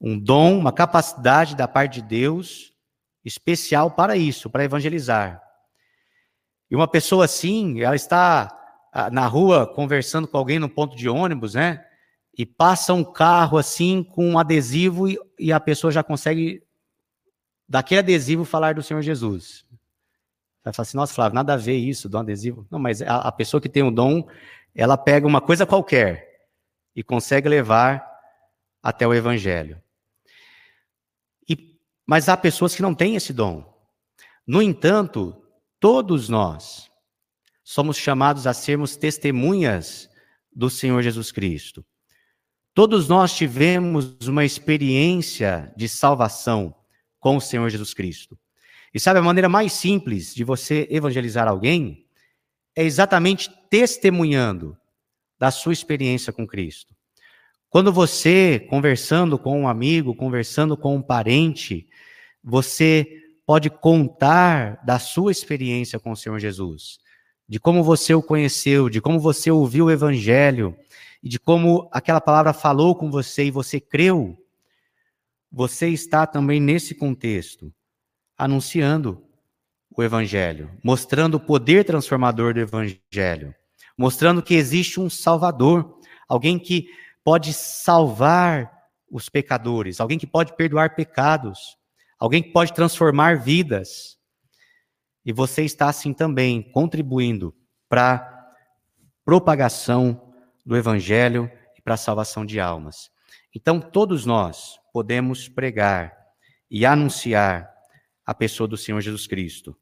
um 0.00 0.18
dom, 0.18 0.58
uma 0.58 0.72
capacidade 0.72 1.56
da 1.56 1.66
parte 1.66 2.00
de 2.00 2.08
Deus 2.08 2.72
especial 3.24 3.90
para 3.90 4.16
isso, 4.16 4.48
para 4.48 4.64
evangelizar. 4.64 5.42
E 6.70 6.76
uma 6.76 6.86
pessoa 6.86 7.24
assim, 7.24 7.80
ela 7.80 7.96
está 7.96 8.48
ah, 8.92 9.10
na 9.10 9.26
rua 9.26 9.66
conversando 9.66 10.28
com 10.28 10.36
alguém 10.36 10.58
no 10.58 10.68
ponto 10.68 10.96
de 10.96 11.08
ônibus, 11.08 11.54
né? 11.54 11.84
E 12.36 12.46
passa 12.46 12.94
um 12.94 13.04
carro 13.04 13.58
assim 13.58 14.02
com 14.02 14.30
um 14.30 14.38
adesivo 14.38 15.08
e, 15.08 15.18
e 15.38 15.52
a 15.52 15.58
pessoa 15.58 15.90
já 15.90 16.02
consegue, 16.02 16.62
daquele 17.68 18.00
adesivo, 18.00 18.44
falar 18.44 18.74
do 18.74 18.82
Senhor 18.82 19.02
Jesus. 19.02 19.64
Vai 20.64 20.72
falar 20.72 20.82
assim, 20.82 20.96
nossa, 20.96 21.14
Flávio, 21.14 21.34
nada 21.34 21.54
a 21.54 21.56
ver 21.56 21.76
isso 21.76 22.08
do 22.08 22.18
adesivo. 22.18 22.66
Não, 22.70 22.78
mas 22.78 23.02
a, 23.02 23.16
a 23.16 23.32
pessoa 23.32 23.60
que 23.60 23.68
tem 23.68 23.82
o 23.82 23.90
dom, 23.90 24.26
ela 24.74 24.96
pega 24.96 25.26
uma 25.26 25.40
coisa 25.40 25.66
qualquer 25.66 26.48
e 26.94 27.02
consegue 27.02 27.48
levar 27.48 28.06
até 28.82 29.06
o 29.06 29.14
evangelho. 29.14 29.80
Mas 32.08 32.26
há 32.26 32.38
pessoas 32.38 32.74
que 32.74 32.80
não 32.80 32.94
têm 32.94 33.16
esse 33.16 33.34
dom. 33.34 33.70
No 34.46 34.62
entanto, 34.62 35.36
todos 35.78 36.30
nós 36.30 36.90
somos 37.62 37.98
chamados 37.98 38.46
a 38.46 38.54
sermos 38.54 38.96
testemunhas 38.96 40.08
do 40.50 40.70
Senhor 40.70 41.02
Jesus 41.02 41.30
Cristo. 41.30 41.84
Todos 42.72 43.10
nós 43.10 43.36
tivemos 43.36 44.26
uma 44.26 44.42
experiência 44.42 45.70
de 45.76 45.86
salvação 45.86 46.74
com 47.18 47.36
o 47.36 47.40
Senhor 47.40 47.68
Jesus 47.68 47.94
Cristo. 47.94 48.38
E 48.92 48.98
sabe 49.00 49.18
a 49.18 49.22
maneira 49.22 49.48
mais 49.48 49.72
simples 49.72 50.34
de 50.34 50.44
você 50.44 50.86
evangelizar 50.90 51.46
alguém? 51.46 52.06
É 52.74 52.84
exatamente 52.84 53.50
testemunhando 53.68 54.76
da 55.38 55.50
sua 55.50 55.72
experiência 55.72 56.32
com 56.32 56.46
Cristo. 56.46 56.94
Quando 57.70 57.92
você, 57.92 58.66
conversando 58.70 59.38
com 59.38 59.60
um 59.60 59.68
amigo, 59.68 60.14
conversando 60.14 60.76
com 60.76 60.96
um 60.96 61.02
parente, 61.02 61.86
você 62.42 63.06
pode 63.44 63.68
contar 63.68 64.82
da 64.84 64.98
sua 64.98 65.30
experiência 65.30 65.98
com 65.98 66.12
o 66.12 66.16
Senhor 66.16 66.38
Jesus, 66.38 66.98
de 67.46 67.60
como 67.60 67.82
você 67.82 68.14
o 68.14 68.22
conheceu, 68.22 68.88
de 68.88 69.00
como 69.00 69.20
você 69.20 69.50
ouviu 69.50 69.86
o 69.86 69.90
evangelho, 69.90 70.76
e 71.22 71.28
de 71.28 71.38
como 71.38 71.88
aquela 71.92 72.20
palavra 72.20 72.52
falou 72.52 72.94
com 72.94 73.10
você 73.10 73.44
e 73.44 73.50
você 73.50 73.80
creu, 73.80 74.36
você 75.50 75.88
está 75.88 76.26
também 76.26 76.60
nesse 76.60 76.94
contexto, 76.94 77.72
anunciando 78.36 79.24
o 79.96 80.02
evangelho, 80.02 80.70
mostrando 80.84 81.36
o 81.36 81.40
poder 81.40 81.84
transformador 81.84 82.54
do 82.54 82.60
evangelho, 82.60 83.54
mostrando 83.96 84.42
que 84.42 84.54
existe 84.54 85.00
um 85.00 85.10
salvador, 85.10 85.98
alguém 86.28 86.58
que 86.58 86.88
pode 87.24 87.52
salvar 87.52 88.70
os 89.10 89.28
pecadores, 89.28 90.00
alguém 90.00 90.18
que 90.18 90.26
pode 90.26 90.54
perdoar 90.54 90.94
pecados, 90.94 91.76
alguém 92.18 92.42
que 92.42 92.52
pode 92.52 92.72
transformar 92.72 93.38
vidas. 93.38 94.18
E 95.24 95.32
você 95.32 95.64
está 95.64 95.88
assim 95.88 96.12
também 96.12 96.62
contribuindo 96.62 97.54
para 97.88 98.54
propagação 99.24 100.32
do 100.64 100.76
evangelho 100.76 101.50
e 101.76 101.82
para 101.82 101.94
a 101.94 101.98
salvação 101.98 102.46
de 102.46 102.60
almas. 102.60 103.10
Então, 103.54 103.80
todos 103.80 104.24
nós 104.24 104.77
podemos 104.92 105.48
pregar 105.48 106.16
e 106.70 106.84
anunciar 106.84 107.70
a 108.24 108.34
pessoa 108.34 108.68
do 108.68 108.76
Senhor 108.76 109.00
Jesus 109.00 109.26
Cristo. 109.26 109.76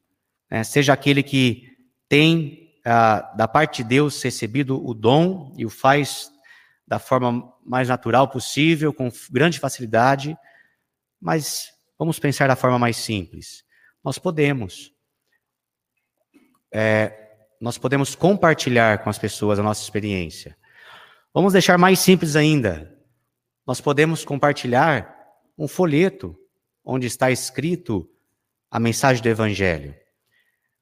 Né? 0.49 0.63
Seja 0.63 0.93
aquele 0.93 1.21
que 1.21 1.69
tem, 2.07 2.79
ah, 2.85 3.33
da 3.35 3.47
parte 3.47 3.83
de 3.83 3.89
Deus, 3.89 4.21
recebido 4.21 4.85
o 4.85 4.93
dom 4.93 5.53
e 5.57 5.65
o 5.65 5.69
faz 5.69 6.31
da 6.87 6.97
forma 6.97 7.53
mais 7.65 7.89
natural 7.89 8.29
possível, 8.29 8.93
com 8.93 9.11
grande 9.29 9.59
facilidade, 9.59 10.37
mas 11.19 11.69
vamos 11.99 12.17
pensar 12.17 12.47
da 12.47 12.55
forma 12.55 12.79
mais 12.79 12.95
simples. 12.95 13.65
Nós 14.01 14.17
podemos. 14.17 14.93
É, 16.73 17.27
nós 17.59 17.77
podemos 17.77 18.15
compartilhar 18.15 19.03
com 19.03 19.09
as 19.09 19.17
pessoas 19.17 19.59
a 19.59 19.63
nossa 19.63 19.83
experiência. 19.83 20.55
Vamos 21.33 21.53
deixar 21.53 21.77
mais 21.77 21.99
simples 21.99 22.35
ainda. 22.37 22.96
Nós 23.67 23.81
podemos 23.81 24.23
compartilhar 24.23 25.13
um 25.57 25.67
folheto 25.67 26.33
onde 26.85 27.05
está 27.05 27.29
escrito 27.29 28.09
a 28.71 28.79
mensagem 28.79 29.21
do 29.21 29.27
Evangelho. 29.27 29.93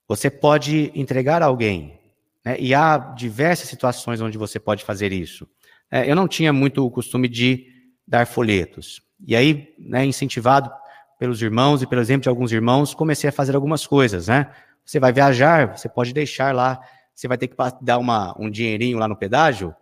Você 0.08 0.30
pode 0.30 0.92
entregar 0.94 1.42
a 1.42 1.48
alguém, 1.48 2.00
né? 2.46 2.56
e 2.60 2.76
há 2.76 3.00
diversas 3.00 3.68
situações 3.68 4.22
onde 4.22 4.38
você 4.38 4.60
pode 4.60 4.84
fazer 4.84 5.12
isso. 5.12 5.48
É, 5.90 6.10
eu 6.10 6.16
não 6.16 6.28
tinha 6.28 6.54
muito 6.54 6.86
o 6.86 6.92
costume 6.92 7.28
de 7.28 7.66
dar 8.08 8.28
folhetos. 8.28 9.02
E 9.26 9.36
aí, 9.36 9.74
né, 9.80 10.06
incentivado 10.06 10.72
pelos 11.18 11.42
irmãos 11.42 11.82
e 11.82 11.88
pelo 11.88 12.02
exemplo 12.02 12.22
de 12.22 12.30
alguns 12.30 12.52
irmãos, 12.52 12.94
comecei 12.94 13.28
a 13.28 13.34
fazer 13.34 13.56
algumas 13.56 13.88
coisas, 13.88 14.28
né? 14.28 14.52
Você 14.86 15.00
vai 15.00 15.12
viajar, 15.12 15.76
você 15.76 15.90
pode 15.90 16.14
deixar 16.14 16.54
lá, 16.54 16.80
você 17.16 17.28
vai 17.28 17.38
ter 17.38 17.48
que 17.48 17.56
dar 17.82 17.98
uma, 17.98 18.36
um 18.40 18.48
dinheirinho 18.48 19.00
lá 19.00 19.08
no 19.08 19.16
pedágio, 19.16 19.74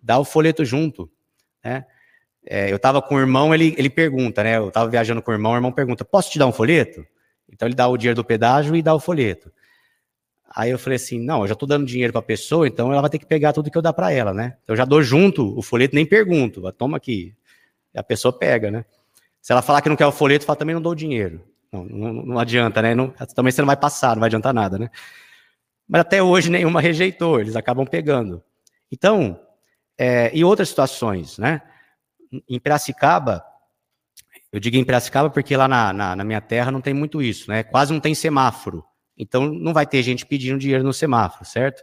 dá 0.00 0.16
o 0.16 0.24
folheto 0.24 0.64
junto, 0.64 1.10
né? 1.64 1.84
É, 2.44 2.70
eu 2.70 2.76
estava 2.76 3.00
com 3.00 3.14
o 3.14 3.20
irmão, 3.20 3.54
ele, 3.54 3.74
ele 3.78 3.88
pergunta, 3.88 4.42
né? 4.42 4.56
Eu 4.56 4.68
estava 4.68 4.90
viajando 4.90 5.22
com 5.22 5.30
o 5.30 5.34
irmão, 5.34 5.52
o 5.52 5.56
irmão 5.56 5.72
pergunta, 5.72 6.04
posso 6.04 6.30
te 6.30 6.38
dar 6.38 6.46
um 6.46 6.52
folheto? 6.52 7.06
Então 7.48 7.68
ele 7.68 7.74
dá 7.74 7.86
o 7.86 7.96
dinheiro 7.96 8.16
do 8.16 8.24
pedágio 8.24 8.74
e 8.74 8.82
dá 8.82 8.94
o 8.94 9.00
folheto. 9.00 9.52
Aí 10.54 10.70
eu 10.70 10.78
falei 10.78 10.96
assim, 10.96 11.18
não, 11.18 11.42
eu 11.42 11.46
já 11.46 11.54
estou 11.54 11.68
dando 11.68 11.86
dinheiro 11.86 12.12
para 12.12 12.20
a 12.20 12.24
pessoa, 12.24 12.66
então 12.66 12.92
ela 12.92 13.00
vai 13.00 13.08
ter 13.08 13.18
que 13.18 13.24
pegar 13.24 13.52
tudo 13.52 13.70
que 13.70 13.78
eu 13.78 13.82
dar 13.82 13.92
para 13.92 14.12
ela, 14.12 14.34
né? 14.34 14.56
Eu 14.66 14.76
já 14.76 14.84
dou 14.84 15.02
junto 15.02 15.56
o 15.58 15.62
folheto, 15.62 15.94
nem 15.94 16.04
pergunto, 16.04 16.70
toma 16.72 16.96
aqui. 16.96 17.34
E 17.94 17.98
a 17.98 18.02
pessoa 18.02 18.32
pega, 18.36 18.70
né? 18.70 18.84
Se 19.40 19.52
ela 19.52 19.62
falar 19.62 19.80
que 19.80 19.88
não 19.88 19.96
quer 19.96 20.06
o 20.06 20.12
folheto, 20.12 20.44
fala, 20.44 20.56
também 20.56 20.74
não 20.74 20.82
dou 20.82 20.94
dinheiro. 20.94 21.42
Não, 21.72 21.84
não, 21.84 22.12
não 22.12 22.38
adianta, 22.38 22.82
né? 22.82 22.94
Não, 22.94 23.08
também 23.34 23.50
você 23.50 23.62
não 23.62 23.66
vai 23.66 23.76
passar, 23.76 24.14
não 24.14 24.20
vai 24.20 24.28
adiantar 24.28 24.52
nada, 24.52 24.78
né? 24.78 24.90
Mas 25.88 26.02
até 26.02 26.22
hoje 26.22 26.50
nenhuma 26.50 26.80
rejeitou, 26.80 27.40
eles 27.40 27.56
acabam 27.56 27.86
pegando. 27.86 28.42
Então, 28.90 29.40
é, 29.96 30.30
e 30.34 30.44
outras 30.44 30.68
situações, 30.68 31.38
né? 31.38 31.62
Em 32.48 32.58
Piracicaba, 32.58 33.44
eu 34.50 34.60
digo 34.60 34.76
em 34.76 34.84
Piracicaba 34.84 35.30
porque 35.30 35.56
lá 35.56 35.68
na, 35.68 35.92
na, 35.92 36.16
na, 36.16 36.24
minha 36.24 36.40
terra 36.40 36.70
não 36.70 36.80
tem 36.80 36.94
muito 36.94 37.22
isso, 37.22 37.50
né? 37.50 37.62
Quase 37.62 37.92
não 37.92 38.00
tem 38.00 38.14
semáforo. 38.14 38.84
Então 39.16 39.46
não 39.46 39.72
vai 39.72 39.86
ter 39.86 40.02
gente 40.02 40.26
pedindo 40.26 40.58
dinheiro 40.58 40.82
no 40.84 40.92
semáforo, 40.92 41.44
certo? 41.44 41.82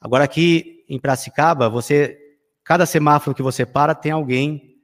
Agora 0.00 0.24
aqui 0.24 0.84
em 0.88 0.98
Piracicaba, 0.98 1.68
você, 1.68 2.18
cada 2.64 2.86
semáforo 2.86 3.34
que 3.34 3.42
você 3.42 3.66
para 3.66 3.94
tem 3.94 4.12
alguém 4.12 4.80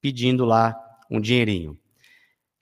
pedindo 0.00 0.44
lá 0.44 0.78
um 1.10 1.20
dinheirinho. 1.20 1.78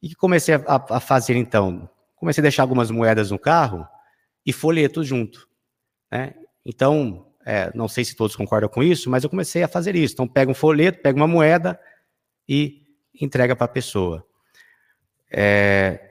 E 0.02 0.08
que 0.08 0.14
comecei 0.14 0.54
a, 0.54 0.84
a, 0.90 1.00
fazer 1.00 1.36
então? 1.36 1.88
Comecei 2.16 2.40
a 2.40 2.42
deixar 2.42 2.62
algumas 2.62 2.90
moedas 2.90 3.30
no 3.30 3.38
carro 3.38 3.86
e 4.44 4.52
folhetos 4.52 5.06
junto. 5.06 5.48
Né? 6.10 6.34
Então, 6.64 7.31
é, 7.44 7.70
não 7.74 7.88
sei 7.88 8.04
se 8.04 8.14
todos 8.14 8.36
concordam 8.36 8.68
com 8.68 8.82
isso, 8.82 9.10
mas 9.10 9.24
eu 9.24 9.30
comecei 9.30 9.62
a 9.62 9.68
fazer 9.68 9.96
isso. 9.96 10.14
Então, 10.14 10.28
pega 10.28 10.50
um 10.50 10.54
folheto, 10.54 11.00
pega 11.02 11.16
uma 11.16 11.26
moeda 11.26 11.78
e 12.48 12.82
entrega 13.20 13.56
para 13.56 13.64
a 13.64 13.68
pessoa. 13.68 14.26
É... 15.30 16.10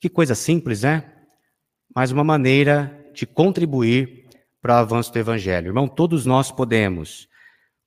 Que 0.00 0.08
coisa 0.08 0.34
simples, 0.34 0.82
né? 0.82 1.12
Mas 1.94 2.10
uma 2.10 2.24
maneira 2.24 3.10
de 3.14 3.26
contribuir 3.26 4.28
para 4.60 4.74
o 4.74 4.78
avanço 4.78 5.12
do 5.12 5.18
Evangelho. 5.18 5.68
Irmão, 5.68 5.86
todos 5.86 6.26
nós 6.26 6.50
podemos 6.50 7.28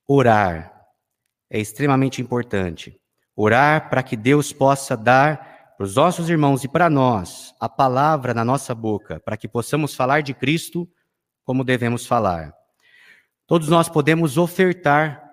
orar, 0.06 0.72
é 1.50 1.60
extremamente 1.60 2.22
importante. 2.22 2.98
Orar 3.36 3.90
para 3.90 4.02
que 4.02 4.16
Deus 4.16 4.52
possa 4.52 4.96
dar 4.96 5.74
para 5.76 5.84
os 5.84 5.94
nossos 5.94 6.28
irmãos 6.28 6.64
e 6.64 6.68
para 6.68 6.88
nós 6.88 7.54
a 7.60 7.68
palavra 7.68 8.32
na 8.32 8.44
nossa 8.44 8.74
boca, 8.74 9.20
para 9.20 9.36
que 9.36 9.46
possamos 9.46 9.94
falar 9.94 10.22
de 10.22 10.34
Cristo 10.34 10.88
como 11.48 11.64
devemos 11.64 12.04
falar. 12.04 12.54
Todos 13.46 13.70
nós 13.70 13.88
podemos 13.88 14.36
ofertar 14.36 15.24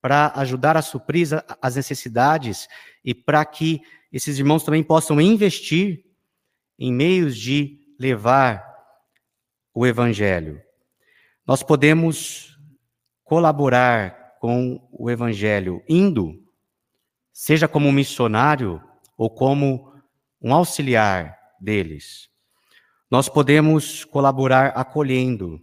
para 0.00 0.32
ajudar 0.34 0.76
a 0.76 0.82
suprir 0.82 1.28
as 1.62 1.76
necessidades 1.76 2.66
e 3.04 3.14
para 3.14 3.44
que 3.44 3.80
esses 4.12 4.40
irmãos 4.40 4.64
também 4.64 4.82
possam 4.82 5.20
investir 5.20 6.04
em 6.76 6.92
meios 6.92 7.38
de 7.38 7.78
levar 7.96 8.60
o 9.72 9.86
evangelho. 9.86 10.60
Nós 11.46 11.62
podemos 11.62 12.58
colaborar 13.22 14.34
com 14.40 14.84
o 14.90 15.08
evangelho, 15.08 15.80
indo, 15.88 16.44
seja 17.32 17.68
como 17.68 17.92
missionário 17.92 18.82
ou 19.16 19.30
como 19.30 19.94
um 20.40 20.52
auxiliar 20.52 21.38
deles. 21.60 22.31
Nós 23.12 23.28
podemos 23.28 24.06
colaborar 24.06 24.68
acolhendo, 24.68 25.60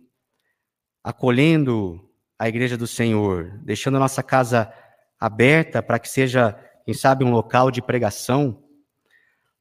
acolhendo 1.04 2.00
a 2.38 2.48
igreja 2.48 2.78
do 2.78 2.86
Senhor, 2.86 3.60
deixando 3.64 3.98
a 3.98 4.00
nossa 4.00 4.22
casa 4.22 4.72
aberta 5.20 5.82
para 5.82 5.98
que 5.98 6.08
seja, 6.08 6.52
quem 6.86 6.94
sabe, 6.94 7.24
um 7.24 7.32
local 7.32 7.72
de 7.72 7.82
pregação. 7.82 8.64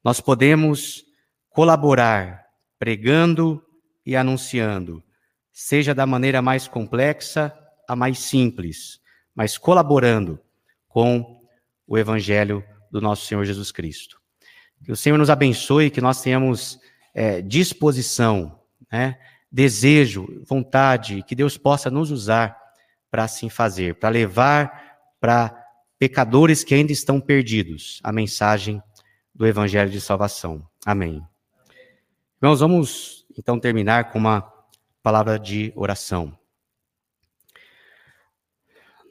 Nós 0.03 0.21
podemos 0.21 1.03
colaborar 1.49 2.45
pregando 2.77 3.59
e 4.05 4.15
anunciando, 4.15 5.03
seja 5.51 5.95
da 5.95 6.05
maneira 6.05 6.43
mais 6.43 6.67
complexa 6.67 7.51
a 7.87 7.95
mais 7.95 8.19
simples, 8.19 9.01
mas 9.33 9.57
colaborando 9.57 10.39
com 10.87 11.41
o 11.87 11.97
Evangelho 11.97 12.63
do 12.91 13.01
nosso 13.01 13.25
Senhor 13.25 13.43
Jesus 13.45 13.71
Cristo. 13.71 14.21
Que 14.85 14.91
o 14.91 14.95
Senhor 14.95 15.17
nos 15.17 15.31
abençoe, 15.31 15.89
que 15.89 15.99
nós 15.99 16.21
tenhamos 16.21 16.79
é, 17.19 17.41
disposição, 17.41 18.57
né, 18.89 19.19
desejo, 19.51 20.41
vontade, 20.47 21.21
que 21.23 21.35
Deus 21.35 21.57
possa 21.57 21.91
nos 21.91 22.11
usar 22.11 22.57
para 23.11 23.25
assim 23.25 23.49
fazer, 23.49 23.95
para 23.95 24.07
levar 24.07 25.01
para 25.19 25.53
pecadores 25.99 26.63
que 26.63 26.73
ainda 26.73 26.93
estão 26.93 27.19
perdidos 27.19 27.99
a 28.05 28.13
mensagem 28.13 28.81
do 29.35 29.45
Evangelho 29.45 29.91
de 29.91 29.99
salvação. 29.99 30.65
Amém. 30.85 31.21
Irmãos, 32.41 32.61
vamos 32.61 33.25
então 33.37 33.59
terminar 33.59 34.13
com 34.13 34.17
uma 34.17 34.49
palavra 35.03 35.37
de 35.37 35.73
oração. 35.75 36.33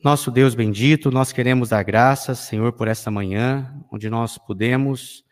Nosso 0.03 0.31
Deus 0.31 0.55
bendito, 0.55 1.11
nós 1.11 1.31
queremos 1.31 1.69
dar 1.69 1.83
graças, 1.83 2.39
Senhor, 2.39 2.73
por 2.73 2.89
esta 2.89 3.11
manhã, 3.11 3.71
onde 3.93 4.09
nós 4.09 4.39
podemos 4.39 5.28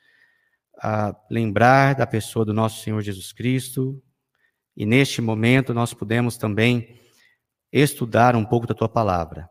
ah, 0.82 1.14
lembrar 1.30 1.94
da 1.94 2.06
pessoa 2.06 2.44
do 2.44 2.52
nosso 2.52 2.82
Senhor 2.82 3.00
Jesus 3.02 3.32
Cristo, 3.32 4.02
e 4.76 4.84
neste 4.84 5.22
momento 5.22 5.72
nós 5.72 5.94
podemos 5.94 6.36
também 6.36 7.00
estudar 7.72 8.36
um 8.36 8.44
pouco 8.44 8.66
da 8.66 8.74
tua 8.74 8.88
palavra. 8.88 9.48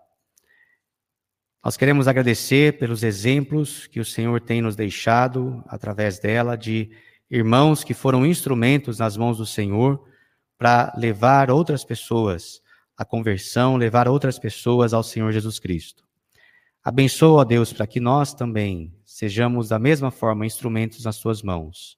Nós 1.64 1.76
queremos 1.76 2.08
agradecer 2.08 2.78
pelos 2.78 3.02
exemplos 3.02 3.88
que 3.88 4.00
o 4.00 4.06
Senhor 4.06 4.40
tem 4.40 4.62
nos 4.62 4.76
deixado 4.76 5.64
através 5.68 6.20
dela, 6.20 6.56
de 6.56 6.92
irmãos 7.30 7.84
que 7.84 7.94
foram 7.94 8.24
instrumentos 8.24 9.00
nas 9.00 9.18
mãos 9.18 9.40
do 9.40 9.46
Senhor 9.48 10.00
para 10.60 10.94
levar 10.96 11.50
outras 11.50 11.84
pessoas 11.84 12.62
a 12.96 13.04
conversão, 13.04 13.76
levar 13.78 14.08
outras 14.08 14.40
pessoas 14.40 14.94
ao 14.94 15.04
Senhor 15.04 15.32
Jesus 15.32 15.60
Cristo. 15.60 16.06
Abençoa, 16.88 17.44
Deus, 17.44 17.74
para 17.74 17.88
que 17.88 18.00
nós 18.00 18.36
também 18.36 18.94
sejamos 19.04 19.70
da 19.70 19.80
mesma 19.80 20.12
forma 20.12 20.46
instrumentos 20.46 21.04
nas 21.04 21.18
tuas 21.18 21.42
mãos. 21.42 21.98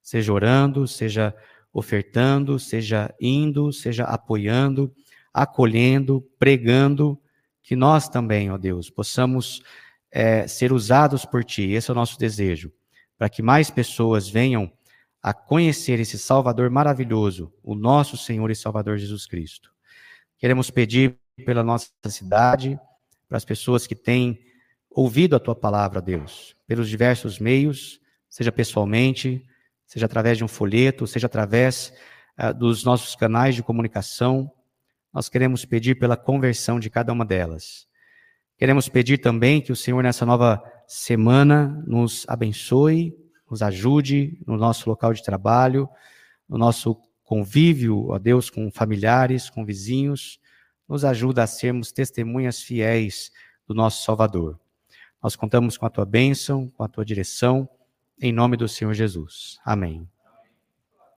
Seja 0.00 0.32
orando, 0.32 0.86
seja 0.86 1.34
ofertando, 1.72 2.56
seja 2.56 3.12
indo, 3.20 3.72
seja 3.72 4.04
apoiando, 4.04 4.94
acolhendo, 5.34 6.24
pregando, 6.38 7.20
que 7.60 7.74
nós 7.74 8.08
também, 8.08 8.52
ó 8.52 8.56
Deus, 8.56 8.88
possamos 8.88 9.64
é, 10.12 10.46
ser 10.46 10.72
usados 10.72 11.24
por 11.24 11.42
Ti. 11.42 11.72
Esse 11.72 11.90
é 11.90 11.92
o 11.92 11.96
nosso 11.96 12.16
desejo, 12.16 12.72
para 13.18 13.28
que 13.28 13.42
mais 13.42 13.68
pessoas 13.68 14.28
venham 14.28 14.72
a 15.20 15.34
conhecer 15.34 15.98
esse 15.98 16.16
Salvador 16.16 16.70
maravilhoso, 16.70 17.52
o 17.64 17.74
nosso 17.74 18.16
Senhor 18.16 18.48
e 18.48 18.54
Salvador 18.54 18.96
Jesus 18.96 19.26
Cristo. 19.26 19.72
Queremos 20.38 20.70
pedir 20.70 21.18
pela 21.44 21.64
nossa 21.64 21.90
cidade, 22.06 22.78
para 23.30 23.36
as 23.36 23.44
pessoas 23.44 23.86
que 23.86 23.94
têm 23.94 24.40
ouvido 24.90 25.36
a 25.36 25.40
tua 25.40 25.54
palavra, 25.54 26.02
Deus, 26.02 26.56
pelos 26.66 26.88
diversos 26.88 27.38
meios, 27.38 28.00
seja 28.28 28.50
pessoalmente, 28.50 29.46
seja 29.86 30.06
através 30.06 30.36
de 30.36 30.42
um 30.42 30.48
folheto, 30.48 31.06
seja 31.06 31.26
através 31.28 31.92
uh, 32.36 32.52
dos 32.52 32.82
nossos 32.82 33.14
canais 33.14 33.54
de 33.54 33.62
comunicação. 33.62 34.50
Nós 35.14 35.28
queremos 35.28 35.64
pedir 35.64 35.96
pela 35.96 36.16
conversão 36.16 36.80
de 36.80 36.90
cada 36.90 37.12
uma 37.12 37.24
delas. 37.24 37.86
Queremos 38.58 38.88
pedir 38.88 39.18
também 39.18 39.60
que 39.60 39.70
o 39.70 39.76
Senhor, 39.76 40.02
nessa 40.02 40.26
nova 40.26 40.60
semana, 40.88 41.84
nos 41.86 42.26
abençoe, 42.26 43.14
nos 43.48 43.62
ajude 43.62 44.42
no 44.44 44.56
nosso 44.56 44.90
local 44.90 45.12
de 45.14 45.22
trabalho, 45.22 45.88
no 46.48 46.58
nosso 46.58 47.00
convívio, 47.22 48.08
ó 48.08 48.18
Deus, 48.18 48.50
com 48.50 48.72
familiares, 48.72 49.48
com 49.48 49.64
vizinhos, 49.64 50.39
nos 50.90 51.04
ajuda 51.04 51.44
a 51.44 51.46
sermos 51.46 51.92
testemunhas 51.92 52.60
fiéis 52.60 53.30
do 53.64 53.72
nosso 53.72 54.04
Salvador. 54.04 54.58
Nós 55.22 55.36
contamos 55.36 55.78
com 55.78 55.86
a 55.86 55.90
tua 55.90 56.04
bênção, 56.04 56.68
com 56.70 56.82
a 56.82 56.88
tua 56.88 57.04
direção, 57.04 57.68
em 58.20 58.32
nome 58.32 58.56
do 58.56 58.66
Senhor 58.66 58.92
Jesus. 58.92 59.60
Amém. 59.64 60.08